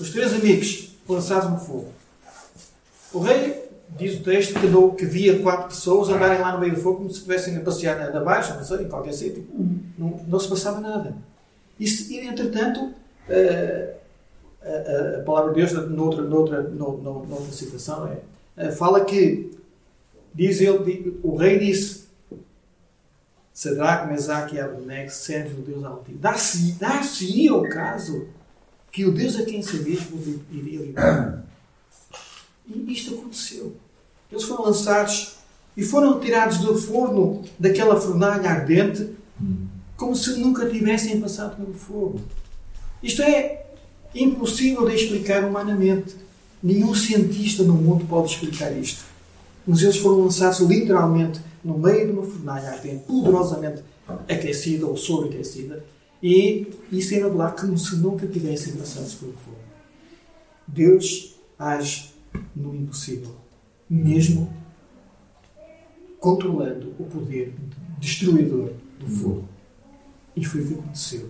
Os 0.00 0.10
três 0.10 0.34
amigos 0.34 0.88
lançados 1.08 1.48
no 1.48 1.60
fogo. 1.60 1.92
O 3.12 3.20
rei, 3.20 3.64
diz 3.96 4.18
o 4.18 4.24
texto, 4.24 4.58
que, 4.58 4.66
dou, 4.66 4.92
que 4.92 5.06
via 5.06 5.38
quatro 5.38 5.68
pessoas 5.68 6.08
andarem 6.08 6.40
lá 6.40 6.52
no 6.54 6.58
meio 6.58 6.74
do 6.74 6.80
fogo 6.80 6.96
como 6.96 7.10
se 7.10 7.18
estivessem 7.18 7.56
a 7.56 7.60
passear 7.60 7.96
na, 7.96 8.10
na 8.10 8.24
baixa, 8.24 8.54
não 8.54 8.64
sei, 8.64 8.78
em 8.78 8.88
qualquer 8.88 9.12
sítio. 9.12 9.46
Não, 9.96 10.20
não 10.26 10.40
se 10.40 10.48
passava 10.48 10.80
nada. 10.80 11.14
E, 11.78 11.84
e 11.84 12.26
entretanto, 12.26 12.80
uh, 12.80 13.94
a, 14.64 15.18
a, 15.20 15.22
palavra 15.22 15.54
de 15.54 15.60
Deus, 15.60 15.88
noutra, 15.88 16.22
noutra, 16.22 16.62
noutra, 16.62 17.04
noutra 17.04 17.52
situação, 17.52 18.10
é, 18.56 18.72
fala 18.72 19.04
que, 19.04 19.56
diz 20.34 20.60
ele, 20.60 21.20
o 21.22 21.36
rei 21.36 21.60
disse 21.60 22.07
Sadraque, 23.58 24.12
Mesaque 24.12 24.54
e 24.54 24.60
Abednego, 24.60 25.10
servos 25.10 25.56
do 25.56 25.62
Deus 25.62 25.84
Altíssimo. 25.84 26.20
Dar-se-ia 26.78 27.52
o 27.52 27.68
caso 27.68 28.28
que 28.92 29.04
o 29.04 29.10
Deus 29.10 29.34
a 29.34 29.44
quem 29.44 29.56
mesmo 29.56 30.44
iria 30.48 30.78
libertar. 30.78 31.44
E 32.68 32.92
isto 32.92 33.14
aconteceu. 33.14 33.74
Eles 34.30 34.44
foram 34.44 34.66
lançados 34.66 35.38
e 35.76 35.82
foram 35.82 36.20
tirados 36.20 36.58
do 36.58 36.78
forno, 36.78 37.42
daquela 37.58 38.00
fornalha 38.00 38.48
ardente, 38.48 39.10
como 39.96 40.14
se 40.14 40.38
nunca 40.38 40.70
tivessem 40.70 41.20
passado 41.20 41.56
pelo 41.56 41.74
fogo. 41.74 42.20
Isto 43.02 43.22
é 43.22 43.66
impossível 44.14 44.88
de 44.88 44.94
explicar 44.94 45.42
humanamente. 45.42 46.14
Nenhum 46.62 46.94
cientista 46.94 47.64
no 47.64 47.74
mundo 47.74 48.06
pode 48.06 48.30
explicar 48.30 48.70
isto. 48.70 49.17
Mas 49.68 49.82
eles 49.82 49.98
foram 49.98 50.22
lançados 50.22 50.60
literalmente 50.60 51.40
no 51.62 51.78
meio 51.78 52.06
de 52.06 52.12
uma 52.12 52.22
fornalha 52.22 52.70
ardente, 52.70 53.04
poderosamente 53.04 53.82
aquecida 54.26 54.86
ou 54.86 54.96
sobreaquecida, 54.96 55.84
e 56.22 56.66
isso 56.90 57.14
é 57.14 57.18
revelar 57.18 57.52
como 57.52 57.76
se 57.76 57.96
nunca 57.96 58.26
tivessem 58.26 58.76
passados 58.76 59.12
pelo 59.16 59.34
fogo. 59.34 59.58
Deus 60.66 61.34
age 61.58 62.14
no 62.56 62.74
impossível, 62.74 63.36
mesmo 63.90 64.50
controlando 66.18 66.94
o 66.98 67.04
poder 67.04 67.54
destruidor 67.98 68.70
do 68.98 69.06
fogo. 69.06 69.44
E 70.34 70.44
foi 70.46 70.62
o 70.62 70.66
que 70.66 70.74
aconteceu. 70.74 71.28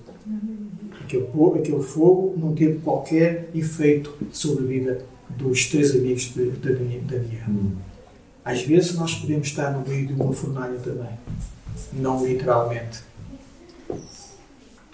Aquele, 1.01 1.27
aquele 1.59 1.83
fogo 1.83 2.35
não 2.38 2.55
teve 2.55 2.79
qualquer 2.79 3.51
efeito 3.53 4.16
sobre 4.31 4.64
a 4.64 4.66
vida 4.68 5.07
dos 5.31 5.66
três 5.66 5.90
amigos 5.90 6.33
de, 6.35 6.53
de 6.53 7.01
Daniel. 7.01 7.88
Às 8.49 8.63
vezes 8.63 8.95
nós 8.95 9.15
podemos 9.15 9.47
estar 9.47 9.71
no 9.73 9.87
meio 9.87 10.07
de 10.07 10.15
uma 10.15 10.33
fornalha 10.33 10.79
também. 10.79 11.11
Não 11.93 12.25
literalmente. 12.25 13.01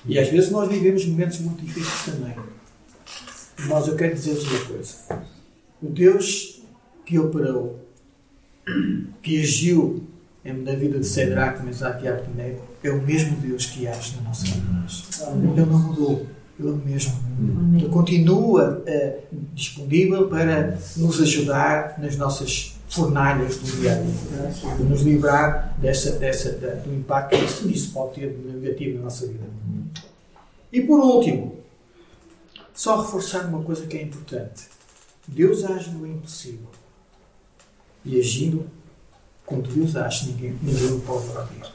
E 0.05 0.19
às 0.19 0.29
vezes 0.29 0.51
nós 0.51 0.69
vivemos 0.69 1.07
momentos 1.07 1.39
muito 1.39 1.65
difíceis 1.65 2.17
também. 2.17 2.35
Mas 3.69 3.87
eu 3.87 3.95
quero 3.95 4.13
dizer-vos 4.13 4.45
uma 4.51 4.65
coisa. 4.65 4.95
O 5.81 5.89
Deus 5.89 6.65
que 7.07 7.17
operou, 7.17 7.79
que 9.23 9.41
agiu 9.41 10.03
na 10.45 10.75
vida 10.75 10.99
de 10.99 11.07
Cedraque, 11.07 11.65
Mesaque 11.65 12.07
e 12.07 12.09
Abednego, 12.09 12.61
é 12.83 12.91
o 12.91 13.01
mesmo 13.01 13.37
Deus 13.37 13.67
que 13.67 13.87
age 13.87 14.17
na 14.17 14.23
nossa 14.23 14.47
vida. 14.47 14.85
Ele 15.31 15.65
não 15.65 15.79
mudou. 15.79 16.27
Ele 16.59 16.69
é 16.69 16.73
o 16.73 16.77
mesmo. 16.77 17.15
Ele 17.79 17.89
continua 17.89 18.83
uh, 18.83 19.37
disponível 19.55 20.27
para 20.27 20.77
nos 20.97 21.21
ajudar 21.21 22.01
nas 22.01 22.17
nossas 22.17 22.74
fornalhas 22.95 23.57
do 23.57 23.81
dia 23.81 23.93
a 23.93 24.01
dia, 24.01 24.85
nos 24.85 25.03
livrar 25.03 25.77
dessa, 25.79 26.13
dessa, 26.13 26.51
do 26.53 26.95
impacto 26.95 27.37
que 27.37 27.73
isso, 27.73 27.93
pode 27.93 28.15
ter 28.15 28.39
negativo 28.39 28.99
na 28.99 29.05
nossa 29.05 29.27
vida. 29.27 29.45
E 30.73 30.81
por 30.81 31.01
último, 31.01 31.57
só 32.73 33.03
reforçar 33.03 33.47
uma 33.47 33.63
coisa 33.63 33.87
que 33.87 33.97
é 33.97 34.03
importante: 34.03 34.69
Deus 35.27 35.65
age 35.65 35.91
no 35.91 36.07
impossível 36.07 36.69
e 38.05 38.19
agindo 38.19 38.67
quando 39.45 39.73
Deus 39.73 39.97
age, 39.97 40.31
ninguém, 40.31 40.59
ninguém 40.63 40.93
o 40.93 41.01
pode 41.01 41.27
impedir. 41.27 41.73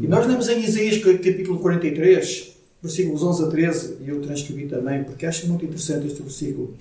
E 0.00 0.06
nós 0.06 0.26
lemos 0.26 0.48
em 0.48 0.64
Isaías 0.64 1.02
capítulo 1.02 1.58
43, 1.60 2.52
versículos 2.82 3.22
11 3.22 3.44
a 3.44 3.46
13, 3.48 3.96
e 4.00 4.08
eu 4.08 4.20
transcrevi 4.22 4.66
também, 4.66 5.04
porque 5.04 5.26
acho 5.26 5.46
muito 5.48 5.64
interessante 5.64 6.06
este 6.06 6.22
versículo. 6.22 6.74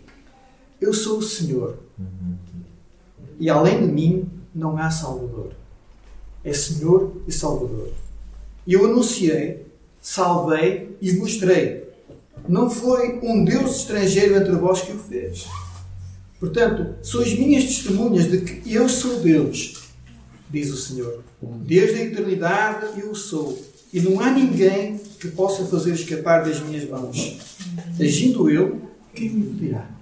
Eu 0.80 0.94
sou 0.94 1.20
o 1.20 1.22
Senhor 1.22 1.78
e 3.42 3.50
além 3.50 3.82
de 3.82 3.92
mim 3.92 4.30
não 4.54 4.78
há 4.78 4.92
Salvador. 4.92 5.54
É 6.44 6.54
Senhor 6.54 7.24
e 7.28 7.32
Salvador. 7.32 7.90
Eu 8.68 8.86
anunciei, 8.86 9.66
salvei 10.00 10.96
e 11.02 11.14
mostrei. 11.14 11.90
Não 12.48 12.70
foi 12.70 13.20
um 13.24 13.44
Deus 13.44 13.78
estrangeiro 13.78 14.36
entre 14.36 14.52
vós 14.52 14.82
que 14.82 14.92
o 14.92 15.00
fez. 15.00 15.48
Portanto, 16.40 16.96
sois 17.02 17.38
minhas 17.38 17.66
testemunhas 17.66 18.30
de 18.30 18.42
que 18.42 18.72
eu 18.72 18.88
sou 18.88 19.20
Deus, 19.22 19.90
diz 20.48 20.72
o 20.72 20.78
Senhor. 20.78 21.24
Desde 21.42 22.00
a 22.00 22.04
eternidade 22.04 23.00
eu 23.00 23.16
sou. 23.16 23.60
E 23.92 24.00
não 24.02 24.20
há 24.20 24.30
ninguém 24.30 25.00
que 25.20 25.30
possa 25.30 25.66
fazer 25.66 25.94
escapar 25.94 26.44
das 26.44 26.60
minhas 26.62 26.88
mãos. 26.88 27.40
Agindo 28.00 28.52
eu, 28.52 28.82
quem 29.16 29.30
me 29.30 29.48
impedirá? 29.48 30.01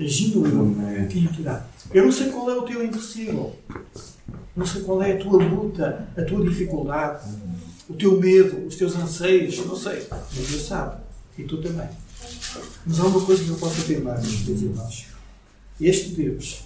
Agindo 0.00 0.46
eu, 0.46 1.08
quem? 1.08 1.28
Eu 1.92 2.04
não 2.06 2.12
sei 2.12 2.30
qual 2.30 2.50
é 2.50 2.54
o 2.54 2.62
teu 2.62 2.82
impossível. 2.82 3.54
Não 4.56 4.64
sei 4.64 4.82
qual 4.82 5.02
é 5.02 5.12
a 5.12 5.18
tua 5.18 5.42
luta, 5.42 6.08
a 6.16 6.22
tua 6.22 6.42
dificuldade, 6.48 7.28
o 7.88 7.94
teu 7.94 8.18
medo, 8.18 8.66
os 8.66 8.76
teus 8.76 8.96
anseios. 8.96 9.58
Não 9.66 9.76
sei. 9.76 10.06
Mas 10.10 10.48
Deus 10.48 10.66
sabe. 10.66 11.02
E 11.36 11.44
tu 11.44 11.58
também. 11.60 11.88
Mas 12.86 12.98
há 12.98 13.04
uma 13.04 13.20
coisa 13.20 13.44
que 13.44 13.50
eu 13.50 13.56
posso 13.56 13.80
afirmar, 13.80 14.20
meus 14.22 14.62
irmãos. 14.62 15.06
Este 15.80 16.10
Deus, 16.10 16.64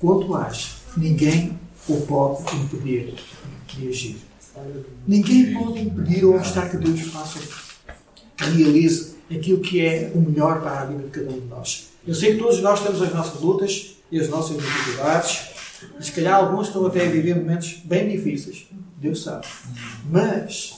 quanto 0.00 0.34
age, 0.34 0.72
ninguém 0.96 1.58
o 1.88 2.00
pode 2.02 2.56
impedir 2.56 3.14
de 3.68 3.88
agir. 3.88 4.16
Ninguém 5.06 5.54
pode 5.54 5.80
impedir 5.80 6.24
ou 6.24 6.36
obstar 6.36 6.70
que 6.70 6.76
Deus 6.76 7.00
faça, 7.02 7.40
realize 8.36 9.14
aquilo 9.30 9.60
que 9.60 9.80
é 9.80 10.12
o 10.14 10.20
melhor 10.20 10.60
para 10.60 10.82
a 10.82 10.84
vida 10.86 11.02
de 11.02 11.10
cada 11.10 11.30
um 11.30 11.40
de 11.40 11.46
nós. 11.46 11.93
Eu 12.06 12.14
sei 12.14 12.34
que 12.34 12.38
todos 12.38 12.60
nós 12.60 12.82
temos 12.82 13.00
as 13.00 13.12
nossas 13.12 13.40
lutas, 13.40 13.94
e 14.14 14.20
as 14.20 14.28
nossas 14.28 14.56
dificuldades. 14.56 15.48
E 15.98 16.04
se 16.04 16.12
calhar 16.12 16.34
alguns 16.36 16.68
estão 16.68 16.86
até 16.86 17.04
a 17.04 17.10
viver 17.10 17.34
momentos 17.34 17.80
bem 17.84 18.08
difíceis. 18.08 18.66
Deus 18.96 19.24
sabe. 19.24 19.44
Mas 20.08 20.72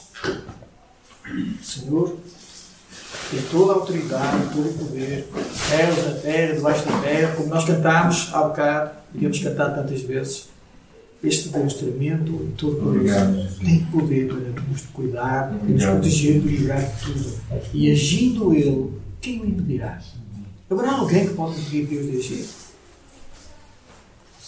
Senhor 1.63 2.17
tem 3.31 3.43
toda 3.51 3.73
a 3.73 3.75
autoridade, 3.77 4.55
todo 4.55 4.71
o 4.71 4.73
poder, 4.73 5.29
céus, 5.69 6.05
na 6.07 6.21
terra, 6.21 6.55
debaixo 6.55 6.87
da 6.87 6.99
terra, 7.03 7.35
como 7.37 7.49
nós 7.49 7.65
cantámos 7.65 8.31
há 8.33 8.43
bocado 8.43 8.91
e 9.15 9.19
temos 9.19 9.39
cantado 9.39 9.83
tantas 9.83 10.01
vezes. 10.01 10.49
Este 11.23 11.49
Deus 11.49 11.75
tremendo 11.75 12.47
e 12.49 12.53
todo 12.57 12.77
poderoso 12.77 13.59
tem 13.59 13.85
poder 13.87 14.29
para 14.29 14.63
nos 14.63 14.83
cuidar, 14.93 15.49
para 15.49 15.69
nos 15.69 15.85
proteger, 15.85 16.37
nos 16.37 16.51
livrar 16.51 16.81
de 16.81 17.05
tudo. 17.05 17.41
E 17.75 17.91
agindo 17.91 18.55
Ele, 18.55 18.93
quem 19.21 19.41
o 19.41 19.47
impedirá? 19.47 20.01
Haverá 20.71 20.93
alguém 20.93 21.29
que 21.29 21.35
pode 21.35 21.61
impedir 21.61 21.87
Deus 21.87 22.11
de 22.11 22.17
agir? 22.19 22.49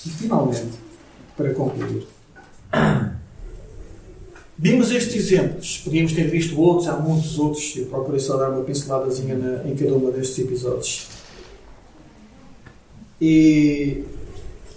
E 0.06 0.08
finalmente, 0.10 0.78
para 1.36 1.54
concluir, 1.54 2.06
vimos 4.58 4.90
estes 4.90 5.14
exemplos. 5.14 5.78
Podíamos 5.84 6.12
ter 6.12 6.24
visto 6.30 6.60
outros, 6.60 6.88
há 6.88 6.96
muitos 6.96 7.38
outros. 7.38 7.76
Eu 7.76 7.86
procurei 7.86 8.20
só 8.20 8.36
dar 8.36 8.50
uma 8.50 8.64
pinceladazinha 8.64 9.36
na, 9.36 9.68
em 9.68 9.76
cada 9.76 9.94
um 9.94 10.10
destes 10.10 10.38
episódios. 10.38 11.08
E 13.20 14.04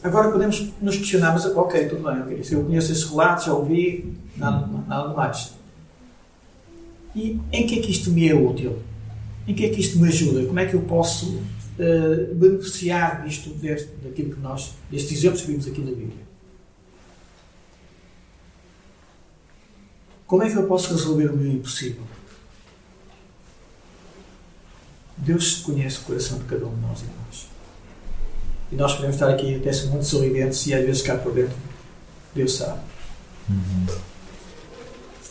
Agora 0.04 0.32
podemos 0.32 0.72
nos 0.82 0.98
questionar, 0.98 1.32
mas 1.34 1.46
ok, 1.46 1.86
tudo 1.86 2.04
bem, 2.04 2.22
okay, 2.22 2.42
eu 2.52 2.64
conheço 2.64 2.92
esses 2.92 3.04
relatos, 3.04 3.46
já 3.46 3.54
ouvi, 3.54 4.16
nada, 4.36 4.68
nada 4.88 5.14
mais. 5.14 5.54
E 7.16 7.40
em 7.52 7.68
que 7.68 7.78
é 7.78 7.82
que 7.84 7.92
isto 7.92 8.10
me 8.10 8.28
é 8.28 8.34
útil? 8.34 8.80
Em 9.48 9.56
que 9.56 9.66
é 9.66 9.70
que 9.70 9.80
isto 9.82 10.00
me 10.00 10.08
ajuda? 10.08 10.46
Como 10.46 10.60
é 10.60 10.66
que 10.66 10.76
eu 10.76 10.82
posso 10.82 11.36
uh, 11.36 12.36
beneficiar 12.36 13.24
disto, 13.24 13.50
deste, 13.50 13.90
daquilo 14.04 14.34
que 14.36 14.40
nós, 14.40 14.74
destes 14.90 15.12
exemplos 15.12 15.42
que 15.42 15.48
vimos 15.48 15.68
aqui 15.68 15.82
na 15.82 15.92
Bíblia? 15.92 16.32
Como 20.28 20.44
é 20.44 20.50
que 20.50 20.56
eu 20.56 20.66
posso 20.66 20.94
resolver 20.94 21.30
o 21.30 21.36
meu 21.36 21.52
impossível? 21.52 22.04
Deus 25.18 25.56
conhece 25.56 26.00
o 26.00 26.02
coração 26.04 26.40
de 26.40 26.46
cada 26.46 26.66
um 26.66 26.74
de 26.74 26.82
nós, 26.82 27.02
irmãos. 27.02 27.48
E 28.72 28.76
nós 28.76 28.94
podemos 28.94 29.18
estar 29.18 29.30
aqui 29.30 29.56
até 29.56 29.74
ser 29.74 29.88
muito 29.88 30.06
sorridentes 30.06 30.66
e 30.68 30.74
às 30.74 30.86
vezes 30.86 31.02
cá 31.02 31.18
por 31.18 31.34
dentro, 31.34 31.56
Deus 32.34 32.54
sabe. 32.56 32.80
Uhum. 33.50 33.86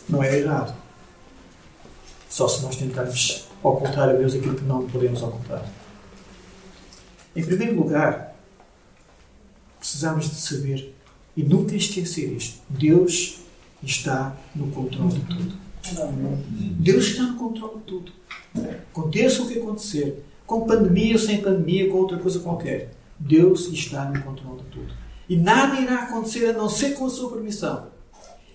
Não 0.07 0.23
é 0.23 0.37
errado. 0.37 0.79
Só 2.29 2.47
se 2.47 2.61
nós 2.61 2.75
tentarmos 2.75 3.47
ocultar 3.63 4.09
a 4.09 4.13
Deus 4.13 4.33
aquilo 4.33 4.55
que 4.55 4.63
não 4.63 4.87
podemos 4.87 5.21
ocultar. 5.21 5.65
Em 7.35 7.43
primeiro 7.43 7.75
lugar, 7.75 8.35
precisamos 9.79 10.29
de 10.29 10.35
saber 10.35 10.93
e 11.35 11.43
nunca 11.43 11.75
esquecer 11.75 12.31
isto. 12.33 12.61
Deus 12.69 13.39
está 13.83 14.35
no 14.55 14.67
controle 14.71 15.13
de 15.13 15.21
tudo. 15.21 15.53
Deus 16.79 17.05
está 17.05 17.23
no 17.23 17.37
controle 17.37 17.77
de 17.77 17.83
tudo. 17.83 18.11
Aconteça 18.91 19.41
o 19.41 19.47
que 19.47 19.59
acontecer, 19.59 20.25
com 20.45 20.67
pandemia 20.67 21.13
ou 21.13 21.19
sem 21.19 21.41
pandemia, 21.41 21.89
com 21.89 21.97
outra 21.97 22.17
coisa 22.17 22.39
qualquer. 22.39 22.93
Deus 23.17 23.67
está 23.67 24.05
no 24.05 24.21
controle 24.21 24.61
de 24.63 24.69
tudo. 24.69 24.93
E 25.29 25.37
nada 25.37 25.79
irá 25.79 26.03
acontecer 26.03 26.47
a 26.47 26.53
não 26.53 26.67
ser 26.67 26.95
com 26.95 27.05
a 27.05 27.09
sua 27.09 27.31
permissão. 27.31 27.87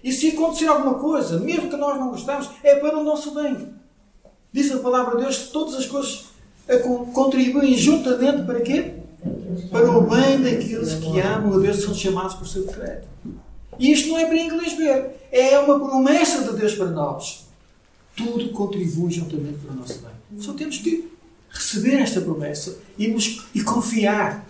E 0.05 0.13
se 0.13 0.29
acontecer 0.29 0.67
alguma 0.67 0.95
coisa, 0.95 1.41
mesmo 1.41 1.71
que 1.71 1.77
nós 1.77 1.99
não 1.99 2.11
gostamos, 2.11 2.51
é 2.63 2.77
para 2.77 2.99
o 2.99 3.05
nosso 3.05 3.35
bem. 3.35 3.75
Diz 4.53 4.73
a 4.73 4.79
palavra 4.79 5.17
de 5.17 5.23
Deus 5.23 5.39
que 5.39 5.53
todas 5.53 5.75
as 5.75 5.87
coisas 5.87 6.27
contribuem 7.13 7.77
juntamente 7.77 8.45
para 8.45 8.61
quê? 8.61 8.95
Para 9.71 9.91
o 9.91 10.03
bem 10.03 10.41
daqueles 10.41 10.95
que 10.95 11.21
amam 11.21 11.55
a 11.55 11.59
Deus 11.59 11.79
e 11.79 11.83
são 11.83 11.95
chamados 11.95 12.35
por 12.35 12.47
seu 12.47 12.67
decreto. 12.67 13.07
E 13.79 13.93
isto 13.93 14.09
não 14.09 14.19
é 14.19 14.27
para 14.27 14.37
inglês 14.37 14.73
ver, 14.73 15.29
é 15.31 15.59
uma 15.59 15.79
promessa 15.79 16.45
de 16.45 16.59
Deus 16.59 16.75
para 16.75 16.87
nós. 16.87 17.47
Tudo 18.17 18.51
contribui 18.51 19.11
juntamente 19.11 19.59
para 19.59 19.73
o 19.73 19.77
nosso 19.77 19.99
bem. 19.99 20.41
Só 20.41 20.55
temos 20.55 20.79
que 20.79 21.11
receber 21.51 21.97
esta 21.97 22.21
promessa 22.21 22.79
e, 22.99 23.09
nos, 23.09 23.47
e 23.55 23.63
confiar 23.63 24.47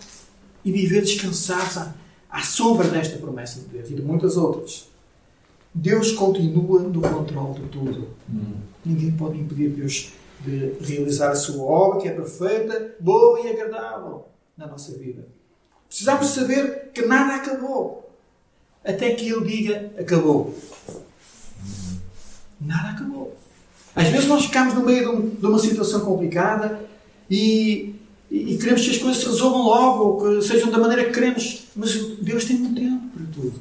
e 0.63 0.71
viver 0.71 1.01
descansados 1.01 1.77
à, 1.77 1.93
à 2.29 2.41
sombra 2.41 2.87
desta 2.87 3.17
promessa 3.17 3.59
de 3.59 3.67
Deus 3.67 3.89
e 3.89 3.93
de 3.95 4.01
muitas 4.01 4.37
outras. 4.37 4.87
Deus 5.73 6.11
continua 6.11 6.81
no 6.81 7.01
controle 7.01 7.61
de 7.61 7.69
tudo. 7.69 8.09
Hum. 8.29 8.55
Ninguém 8.85 9.11
pode 9.11 9.39
impedir 9.39 9.69
Deus 9.69 10.13
de 10.39 10.73
realizar 10.81 11.31
a 11.31 11.35
sua 11.35 11.63
obra, 11.63 12.01
que 12.01 12.07
é 12.07 12.11
perfeita, 12.11 12.95
boa 12.99 13.39
e 13.41 13.49
agradável 13.49 14.25
na 14.57 14.67
nossa 14.67 14.97
vida. 14.97 15.27
Precisamos 15.87 16.27
saber 16.27 16.91
que 16.93 17.05
nada 17.05 17.35
acabou. 17.35 18.11
Até 18.83 19.11
que 19.11 19.29
Ele 19.29 19.45
diga 19.45 19.91
acabou. 19.99 20.55
Nada 22.59 22.89
acabou. 22.89 23.35
Às 23.95 24.09
vezes 24.09 24.27
nós 24.27 24.45
ficamos 24.45 24.73
no 24.73 24.85
meio 24.85 25.01
de, 25.39 25.45
um, 25.45 25.49
uma 25.49 25.59
situação 25.59 26.01
complicada 26.01 26.79
e, 27.29 27.95
e, 28.29 28.53
e, 28.53 28.57
queremos 28.57 28.83
que 28.83 28.91
as 28.91 28.97
coisas 28.97 29.21
se 29.21 29.27
resolvam 29.27 29.63
logo, 29.63 30.03
ou 30.03 30.21
que 30.21 30.47
sejam 30.47 30.69
da 30.69 30.77
maneira 30.77 31.05
que 31.05 31.13
queremos, 31.13 31.63
mas 31.75 31.95
Deus 32.21 32.45
tem 32.45 32.57
um 32.57 32.73
tempo 32.73 33.07
para 33.09 33.25
tudo. 33.33 33.59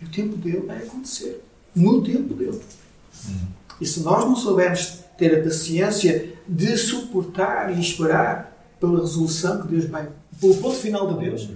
E 0.00 0.04
o 0.04 0.08
tempo 0.08 0.36
dele 0.36 0.60
vai 0.66 0.78
acontecer. 0.78 1.42
No 1.74 2.02
tempo 2.02 2.34
dele. 2.34 2.60
E 3.80 3.86
se 3.86 4.00
nós 4.00 4.24
não 4.24 4.36
soubermos 4.36 5.00
ter 5.16 5.38
a 5.38 5.42
paciência 5.42 6.34
de 6.46 6.76
suportar 6.76 7.76
e 7.76 7.80
esperar 7.80 8.56
pela 8.80 9.00
resolução 9.00 9.62
que 9.62 9.68
Deus 9.68 9.86
vai, 9.86 10.08
pelo 10.40 10.56
ponto 10.56 10.76
final 10.76 11.12
de 11.14 11.24
Deus, 11.24 11.48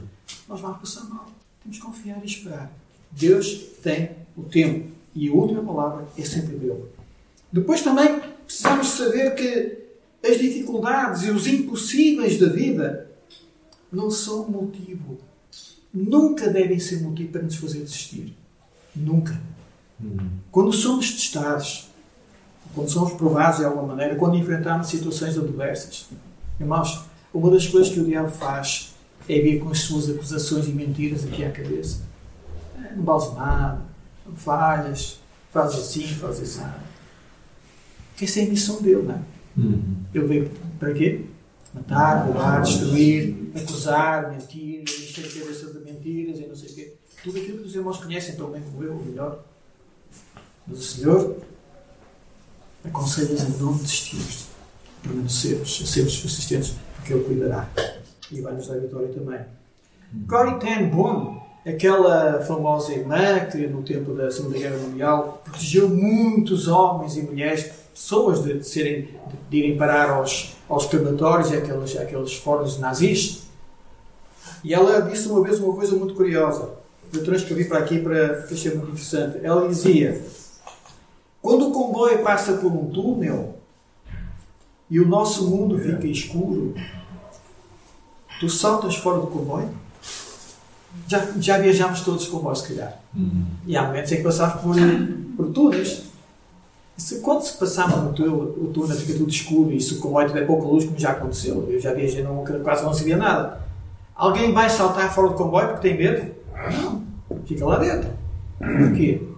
nós 0.48 0.60
vamos 0.60 0.78
passar 0.78 1.04
mal. 1.08 1.30
Temos 1.62 1.78
que 1.78 1.84
confiar 1.84 2.20
e 2.22 2.26
esperar. 2.26 2.70
Deus 3.10 3.54
tem 3.82 4.10
o 4.36 4.42
tempo. 4.42 4.90
E 5.14 5.28
a 5.28 5.32
última 5.32 5.62
palavra 5.62 6.06
é 6.18 6.22
sempre 6.22 6.56
dele. 6.56 6.84
Depois 7.52 7.82
também 7.82 8.20
precisamos 8.46 8.88
saber 8.88 9.34
que 9.34 9.82
as 10.26 10.38
dificuldades 10.38 11.22
e 11.24 11.30
os 11.30 11.46
impossíveis 11.46 12.38
da 12.38 12.48
vida 12.48 13.10
não 13.90 14.10
são 14.10 14.48
motivo. 14.48 15.18
Nunca 15.92 16.48
devem 16.48 16.78
ser 16.78 17.02
motivo 17.02 17.32
para 17.32 17.42
nos 17.42 17.56
fazer 17.56 17.80
desistir. 17.80 18.36
Nunca. 18.94 19.38
Uhum. 20.00 20.30
Quando 20.50 20.72
somos 20.72 21.10
testados, 21.12 21.88
quando 22.74 22.88
somos 22.88 23.12
provados 23.14 23.58
de 23.58 23.64
alguma 23.64 23.88
maneira, 23.88 24.16
quando 24.16 24.36
enfrentamos 24.36 24.88
situações 24.88 25.36
adversas, 25.38 26.06
irmãos, 26.58 27.04
uma 27.32 27.50
das 27.50 27.66
coisas 27.66 27.92
que 27.92 28.00
o 28.00 28.04
diabo 28.04 28.30
faz 28.30 28.94
é 29.28 29.40
vir 29.40 29.60
com 29.60 29.70
as 29.70 29.80
suas 29.80 30.10
acusações 30.10 30.66
e 30.66 30.72
mentiras 30.72 31.24
aqui 31.24 31.44
à 31.44 31.50
cabeça. 31.50 32.00
Não 32.96 33.04
vales 33.04 33.32
nada, 33.34 33.82
não 34.26 34.36
falhas, 34.36 35.20
faz 35.50 35.74
assim, 35.74 36.06
faz 36.06 36.40
assim. 36.40 36.64
Porque 38.10 38.24
essa 38.24 38.40
é 38.40 38.44
a 38.44 38.48
missão 38.48 38.82
dele, 38.82 39.02
não 39.02 39.14
é? 39.14 39.18
Uhum. 39.56 39.96
Ele 40.14 40.26
veio 40.26 40.50
para 40.78 40.92
quê? 40.92 41.24
Matar, 41.74 42.26
roubar, 42.26 42.62
destruir, 42.62 43.50
acusar, 43.54 44.30
mentir, 44.30 44.82
encher 44.82 45.24
a 45.24 45.40
cabeça 45.40 45.71
mentiras 46.02 46.38
e 46.38 46.46
não 46.46 46.56
sei 46.56 46.68
o 46.68 46.74
quê. 46.74 46.92
Tudo 47.22 47.38
aquilo 47.38 47.58
que 47.58 47.68
os 47.68 47.74
irmãos 47.74 47.98
conhecem 47.98 48.34
tão 48.34 48.50
bem 48.50 48.60
como 48.62 48.82
eu, 48.82 48.94
ou 48.94 49.04
melhor. 49.04 49.44
Mas 50.66 50.78
o 50.78 50.82
Senhor 50.82 51.36
aconselha-nos 52.84 53.42
a 53.42 53.62
não 53.62 53.76
desistirmos, 53.76 54.46
a 54.98 55.08
permanecermos, 55.08 55.80
a 55.82 55.86
sermos 55.86 56.18
persistentes, 56.18 56.74
porque 56.96 57.12
Ele 57.12 57.24
cuidará. 57.24 57.70
E 58.30 58.40
vai 58.40 58.54
nos 58.54 58.66
dar 58.66 58.78
vitória 58.78 59.08
também. 59.08 59.40
Corrie 60.28 60.58
ten 60.58 60.88
Boom, 60.88 61.40
aquela 61.66 62.42
famosa 62.42 62.92
irmã 62.92 63.40
que 63.46 63.66
no 63.66 63.82
tempo 63.82 64.12
da 64.14 64.30
Segunda 64.30 64.58
Guerra 64.58 64.76
Mundial 64.78 65.42
protegeu 65.44 65.88
muitos 65.88 66.68
homens 66.68 67.16
e 67.16 67.22
mulheres, 67.22 67.72
pessoas 67.92 68.42
de, 68.42 68.58
de 68.58 68.66
serem, 68.66 69.08
de, 69.48 69.56
irem 69.56 69.76
parar 69.76 70.10
aos, 70.10 70.54
aos 70.68 70.86
crematórios 70.86 71.50
e 71.50 71.56
aqueles, 71.56 71.96
aqueles 71.96 72.34
fornos 72.34 72.78
nazis. 72.78 73.41
E 74.64 74.72
ela 74.72 75.00
disse 75.00 75.28
uma 75.28 75.42
vez 75.42 75.58
uma 75.58 75.74
coisa 75.74 75.96
muito 75.96 76.14
curiosa. 76.14 76.70
Eu 77.12 77.24
transcrevi 77.24 77.64
para 77.64 77.78
aqui 77.78 77.98
para 77.98 78.46
achei 78.50 78.74
muito 78.74 78.92
interessante. 78.92 79.38
Ela 79.42 79.68
dizia: 79.68 80.24
quando 81.40 81.68
o 81.68 81.72
comboio 81.72 82.22
passa 82.22 82.54
por 82.54 82.70
um 82.70 82.86
túnel 82.86 83.56
e 84.88 85.00
o 85.00 85.08
nosso 85.08 85.50
mundo 85.50 85.78
fica 85.78 86.06
escuro, 86.06 86.74
tu 88.38 88.48
saltas 88.48 88.96
fora 88.96 89.20
do 89.20 89.26
comboio? 89.26 89.70
Já, 91.08 91.26
já 91.38 91.58
viajamos 91.58 92.02
todos 92.02 92.26
com 92.28 92.36
comboios, 92.36 92.60
se 92.60 92.68
calhar. 92.68 93.00
Uhum. 93.16 93.44
E 93.66 93.76
há 93.76 93.82
momentos 93.82 94.12
em 94.12 94.16
que 94.16 94.22
passamos 94.22 94.62
por, 94.62 94.74
por 95.36 95.52
túneis. 95.52 96.04
Se, 96.96 97.20
quando 97.20 97.42
se 97.42 97.56
passamos 97.56 97.96
no 97.96 98.12
túnel, 98.12 98.34
o 98.34 98.70
túnel 98.72 98.96
fica 98.96 99.18
tudo 99.18 99.30
escuro 99.30 99.72
e 99.72 99.80
se 99.80 99.94
o 99.94 99.98
comboio 99.98 100.28
tiver 100.28 100.46
pouca 100.46 100.66
luz, 100.66 100.84
como 100.84 100.98
já 100.98 101.10
aconteceu, 101.10 101.66
eu 101.68 101.80
já 101.80 101.92
viajei 101.92 102.22
num 102.22 102.44
quase 102.62 102.84
não 102.84 102.94
se 102.94 103.02
via 103.04 103.16
nada. 103.16 103.62
Alguém 104.14 104.52
vai 104.52 104.68
saltar 104.68 105.12
fora 105.12 105.28
do 105.28 105.34
comboio 105.34 105.68
porque 105.68 105.88
tem 105.88 105.98
medo? 105.98 106.34
Não. 106.80 107.02
Fica 107.46 107.66
lá 107.66 107.78
dentro. 107.78 108.10
Porquê? 108.58 109.28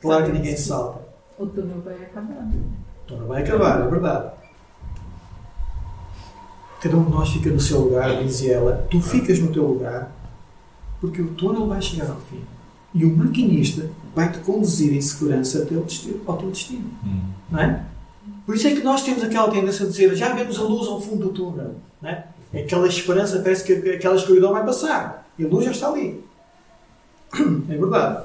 Claro 0.00 0.24
que 0.26 0.32
ninguém 0.32 0.56
salta. 0.56 1.00
O 1.38 1.46
túnel 1.46 1.80
vai 1.82 1.94
acabar. 1.94 2.48
O 2.48 3.06
túnel 3.06 3.26
vai 3.26 3.42
acabar, 3.42 3.80
é 3.80 3.88
verdade. 3.88 4.32
Cada 6.80 6.96
um 6.96 7.04
de 7.04 7.10
nós 7.10 7.28
fica 7.28 7.50
no 7.50 7.60
seu 7.60 7.80
lugar, 7.80 8.22
dizia 8.22 8.54
ela. 8.54 8.86
Tu 8.90 9.00
ficas 9.00 9.38
no 9.38 9.52
teu 9.52 9.66
lugar 9.66 10.10
porque 11.00 11.22
o 11.22 11.28
túnel 11.34 11.66
vai 11.66 11.80
chegar 11.80 12.10
ao 12.10 12.20
fim. 12.20 12.42
E 12.92 13.04
o 13.04 13.16
maquinista 13.16 13.88
vai 14.14 14.30
te 14.30 14.38
conduzir 14.40 14.92
em 14.94 15.00
segurança 15.00 15.62
até 15.62 15.74
o 15.74 15.82
destino, 15.82 16.20
ao 16.26 16.36
teu 16.36 16.50
destino. 16.50 16.90
Hum. 17.04 17.20
Não 17.50 17.60
é? 17.60 17.84
Por 18.50 18.56
isso 18.56 18.66
é 18.66 18.74
que 18.74 18.82
nós 18.82 19.04
temos 19.04 19.22
aquela 19.22 19.48
tendência 19.48 19.86
de 19.86 19.92
dizer 19.92 20.16
já 20.16 20.34
vemos 20.34 20.58
a 20.58 20.62
luz 20.62 20.88
ao 20.88 21.00
fundo 21.00 21.28
do 21.28 21.32
túnel. 21.32 21.76
Não 22.02 22.10
é? 22.10 22.26
Aquela 22.52 22.88
esperança 22.88 23.38
parece 23.38 23.62
que 23.62 23.90
aquela 23.90 24.16
escuridão 24.16 24.50
vai 24.52 24.66
passar. 24.66 25.32
E 25.38 25.44
a 25.44 25.46
luz 25.46 25.66
já 25.66 25.70
está 25.70 25.88
ali. 25.88 26.20
É 27.70 27.76
verdade. 27.76 28.24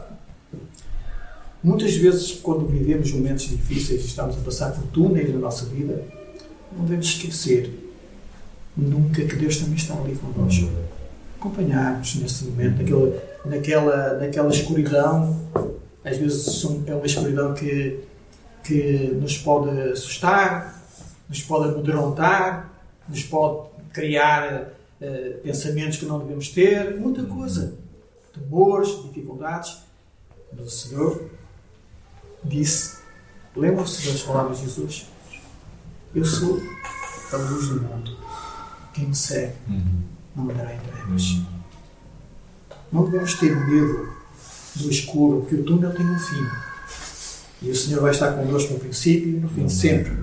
Muitas 1.63 1.95
vezes, 1.97 2.39
quando 2.41 2.65
vivemos 2.65 3.11
momentos 3.11 3.47
difíceis 3.47 4.01
e 4.01 4.07
estamos 4.07 4.35
a 4.35 4.39
passar 4.39 4.71
por 4.71 4.87
túneis 4.87 5.31
na 5.31 5.37
nossa 5.37 5.65
vida, 5.65 6.03
não 6.75 6.85
devemos 6.85 7.05
esquecer 7.05 7.93
nunca 8.75 9.23
que 9.23 9.35
Deus 9.35 9.57
também 9.57 9.75
está 9.75 9.93
ali 9.93 10.15
connosco. 10.15 10.71
Acompanhar-nos 11.39 12.15
nesse 12.15 12.45
momento, 12.45 12.81
naquela, 12.81 13.23
naquela, 13.45 14.13
naquela 14.17 14.49
escuridão. 14.49 15.39
Às 16.03 16.17
vezes 16.17 16.65
é 16.87 16.95
uma 16.95 17.05
escuridão 17.05 17.53
que, 17.53 17.99
que 18.65 19.09
nos 19.21 19.37
pode 19.37 19.69
assustar, 19.91 20.83
nos 21.29 21.41
pode 21.41 21.69
amedrontar, 21.69 22.71
nos 23.07 23.23
pode 23.23 23.69
criar 23.93 24.71
uh, 24.99 25.41
pensamentos 25.41 25.97
que 25.97 26.05
não 26.05 26.19
devemos 26.19 26.49
ter, 26.49 26.99
muita 26.99 27.23
coisa. 27.23 27.77
Temores, 28.33 29.03
dificuldades. 29.03 29.77
Mas 30.51 30.65
o 30.65 30.69
Senhor 30.69 31.29
disse: 32.43 32.97
lembra-se 33.55 34.11
das 34.11 34.21
palavras 34.23 34.57
de 34.57 34.65
Jesus? 34.65 35.07
Eu 36.13 36.25
sou 36.25 36.59
a 37.31 37.37
luz 37.37 37.69
do 37.69 37.81
mundo. 37.81 38.17
Quem 38.93 39.07
me 39.07 39.15
segue 39.15 39.55
não 40.35 40.49
andará 40.49 40.73
em 40.73 40.79
trevas. 40.79 41.41
Não 42.91 43.05
devemos 43.05 43.33
ter 43.35 43.55
medo 43.55 44.13
do 44.75 44.89
escuro, 44.89 45.41
porque 45.41 45.55
o 45.55 45.63
túnel 45.63 45.93
tem 45.93 46.05
um 46.05 46.19
fim. 46.19 46.64
E 47.61 47.69
o 47.69 47.75
Senhor 47.75 48.01
vai 48.01 48.11
estar 48.11 48.33
connosco 48.33 48.73
no 48.73 48.79
princípio 48.79 49.29
e 49.29 49.39
no 49.39 49.49
fim, 49.49 49.67
sempre. 49.69 50.13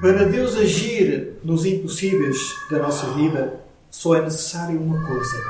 Para 0.00 0.24
Deus 0.24 0.56
agir 0.56 1.34
nos 1.44 1.64
impossíveis 1.64 2.36
da 2.70 2.78
nossa 2.78 3.12
vida, 3.12 3.60
só 3.90 4.16
é 4.16 4.22
necessário 4.22 4.80
uma 4.80 5.06
coisa. 5.06 5.44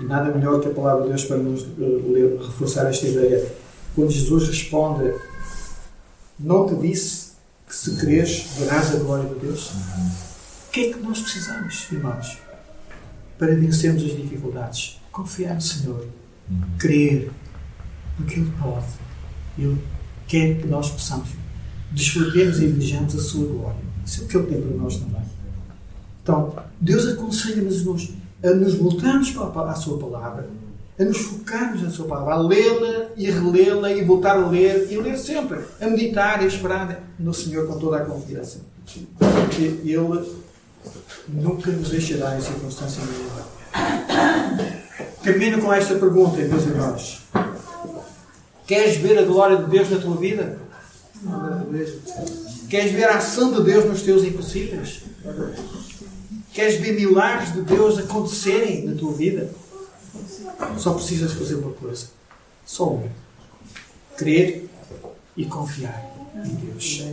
E 0.00 0.04
nada 0.04 0.34
melhor 0.34 0.60
que 0.60 0.68
a 0.68 0.72
palavra 0.72 1.04
de 1.04 1.10
Deus 1.10 1.24
para 1.24 1.36
nos 1.36 1.62
uh, 1.62 2.38
reforçar 2.44 2.88
esta 2.88 3.06
ideia. 3.06 3.46
Quando 3.94 4.10
Jesus 4.10 4.48
responde: 4.48 5.14
Não 6.38 6.66
te 6.66 6.74
disse 6.74 7.34
que 7.68 7.74
se 7.74 7.96
crês, 7.96 8.46
verás 8.58 8.94
a 8.94 8.98
glória 8.98 9.28
de 9.32 9.38
Deus? 9.38 9.70
O 10.66 10.70
que 10.72 10.86
é 10.86 10.92
que 10.92 10.98
nós 10.98 11.20
precisamos, 11.20 11.86
irmãos, 11.92 12.38
para 13.38 13.54
vencermos 13.54 14.02
as 14.02 14.16
dificuldades? 14.16 15.00
Confiar 15.12 15.54
no 15.54 15.60
Senhor, 15.60 16.04
crer, 16.78 17.30
porque 18.16 18.40
Ele 18.40 18.52
pode. 18.60 19.03
Ele 19.58 19.78
quer 20.26 20.58
que 20.58 20.66
nós 20.66 20.90
possamos 20.90 21.28
desfrutemos 21.94 22.60
e 22.60 22.66
desejamos 22.66 23.14
a 23.14 23.20
sua 23.20 23.46
glória. 23.46 23.78
Isso 24.04 24.22
é 24.22 24.24
o 24.24 24.28
que 24.28 24.36
Ele 24.36 24.46
tem 24.46 24.60
para 24.60 24.76
nós 24.76 24.96
também. 24.96 25.22
Então, 26.22 26.54
Deus 26.80 27.06
aconselha-nos 27.06 28.10
a 28.42 28.50
nos 28.50 28.74
voltarmos 28.74 29.34
a 29.36 29.74
Sua 29.74 29.98
palavra, 29.98 30.48
a 30.98 31.04
nos 31.04 31.18
focarmos 31.18 31.82
na 31.82 31.90
Sua 31.90 32.06
palavra, 32.06 32.34
a 32.34 32.38
lê-la 32.38 33.10
e 33.16 33.30
relê-la 33.30 33.92
e 33.92 34.04
voltar 34.04 34.36
a 34.36 34.48
ler 34.48 34.88
e 34.90 34.96
ler 34.96 35.16
sempre, 35.16 35.60
a 35.80 35.86
meditar 35.86 36.42
e 36.42 36.46
esperar 36.46 37.00
no 37.18 37.32
Senhor 37.32 37.66
com 37.66 37.78
toda 37.78 37.98
a 37.98 38.04
confiança. 38.04 38.60
Porque 39.18 39.62
Ele 39.62 40.24
nunca 41.28 41.70
nos 41.70 41.90
deixará 41.90 42.36
em 42.36 42.40
circunstância 42.40 43.02
nenhuma. 43.04 43.54
Termino 45.22 45.62
com 45.62 45.72
esta 45.72 45.94
pergunta, 45.94 46.36
meus 46.36 46.64
irmãos. 46.64 47.22
Queres 48.66 48.96
ver 48.96 49.18
a 49.18 49.22
glória 49.22 49.56
de 49.58 49.70
Deus 49.70 49.90
na 49.90 49.98
tua 49.98 50.16
vida? 50.16 50.58
Queres 52.68 52.92
ver 52.92 53.04
a 53.04 53.16
ação 53.16 53.52
de 53.52 53.62
Deus 53.62 53.84
nos 53.84 54.02
teus 54.02 54.24
impossíveis? 54.24 55.02
Queres 56.52 56.80
ver 56.80 56.92
milagres 56.92 57.52
de 57.52 57.62
Deus 57.62 57.98
acontecerem 57.98 58.86
na 58.86 58.94
tua 58.94 59.12
vida? 59.12 59.50
Só 60.78 60.94
precisas 60.94 61.32
fazer 61.32 61.56
uma 61.56 61.72
coisa. 61.72 62.06
Só 62.64 62.88
uma. 62.88 63.08
Crer 64.16 64.68
e 65.36 65.44
confiar 65.44 66.10
em 66.36 66.54
Deus. 66.54 67.04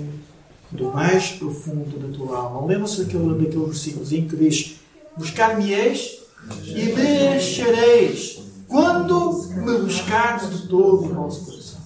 Do 0.71 0.85
mais 0.85 1.31
profundo 1.31 1.99
da 1.99 2.17
tua 2.17 2.37
alma. 2.37 2.65
Lembra-se 2.65 3.03
daquele, 3.03 3.43
daquele 3.43 3.65
versículozinho 3.65 4.29
que 4.29 4.37
diz: 4.37 4.75
Buscar-me-eis 5.17 6.19
e 6.65 6.85
me 6.93 7.27
achareis 7.27 8.39
quando 8.71 9.49
me 9.49 9.79
buscardes 9.79 10.61
de 10.61 10.67
todo 10.69 11.05
o 11.05 11.13
vosso 11.13 11.43
coração. 11.43 11.81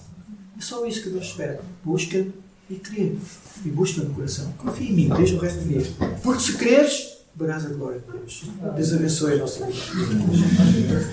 É 0.56 0.60
só 0.60 0.86
isso 0.86 1.02
que 1.02 1.10
Deus 1.10 1.26
espera. 1.26 1.60
Busca 1.84 2.24
e 2.70 2.74
crê. 2.76 3.16
E 3.64 3.68
busca 3.68 4.02
no 4.02 4.14
coração. 4.14 4.52
Confia 4.56 4.88
em 4.88 4.92
mim, 4.92 5.08
deixa 5.08 5.34
o 5.34 5.40
resto 5.40 5.64
de 5.64 5.74
mim. 5.74 5.84
Porque 6.22 6.42
se 6.42 6.52
creres, 6.52 7.08
verás 7.34 7.66
a 7.66 7.70
glória 7.70 7.98
de 7.98 8.12
Deus. 8.12 8.44
Deus 8.76 8.92
abençoe 8.92 9.32
a 9.32 9.36
nossa 9.38 9.66
vida. 9.66 11.04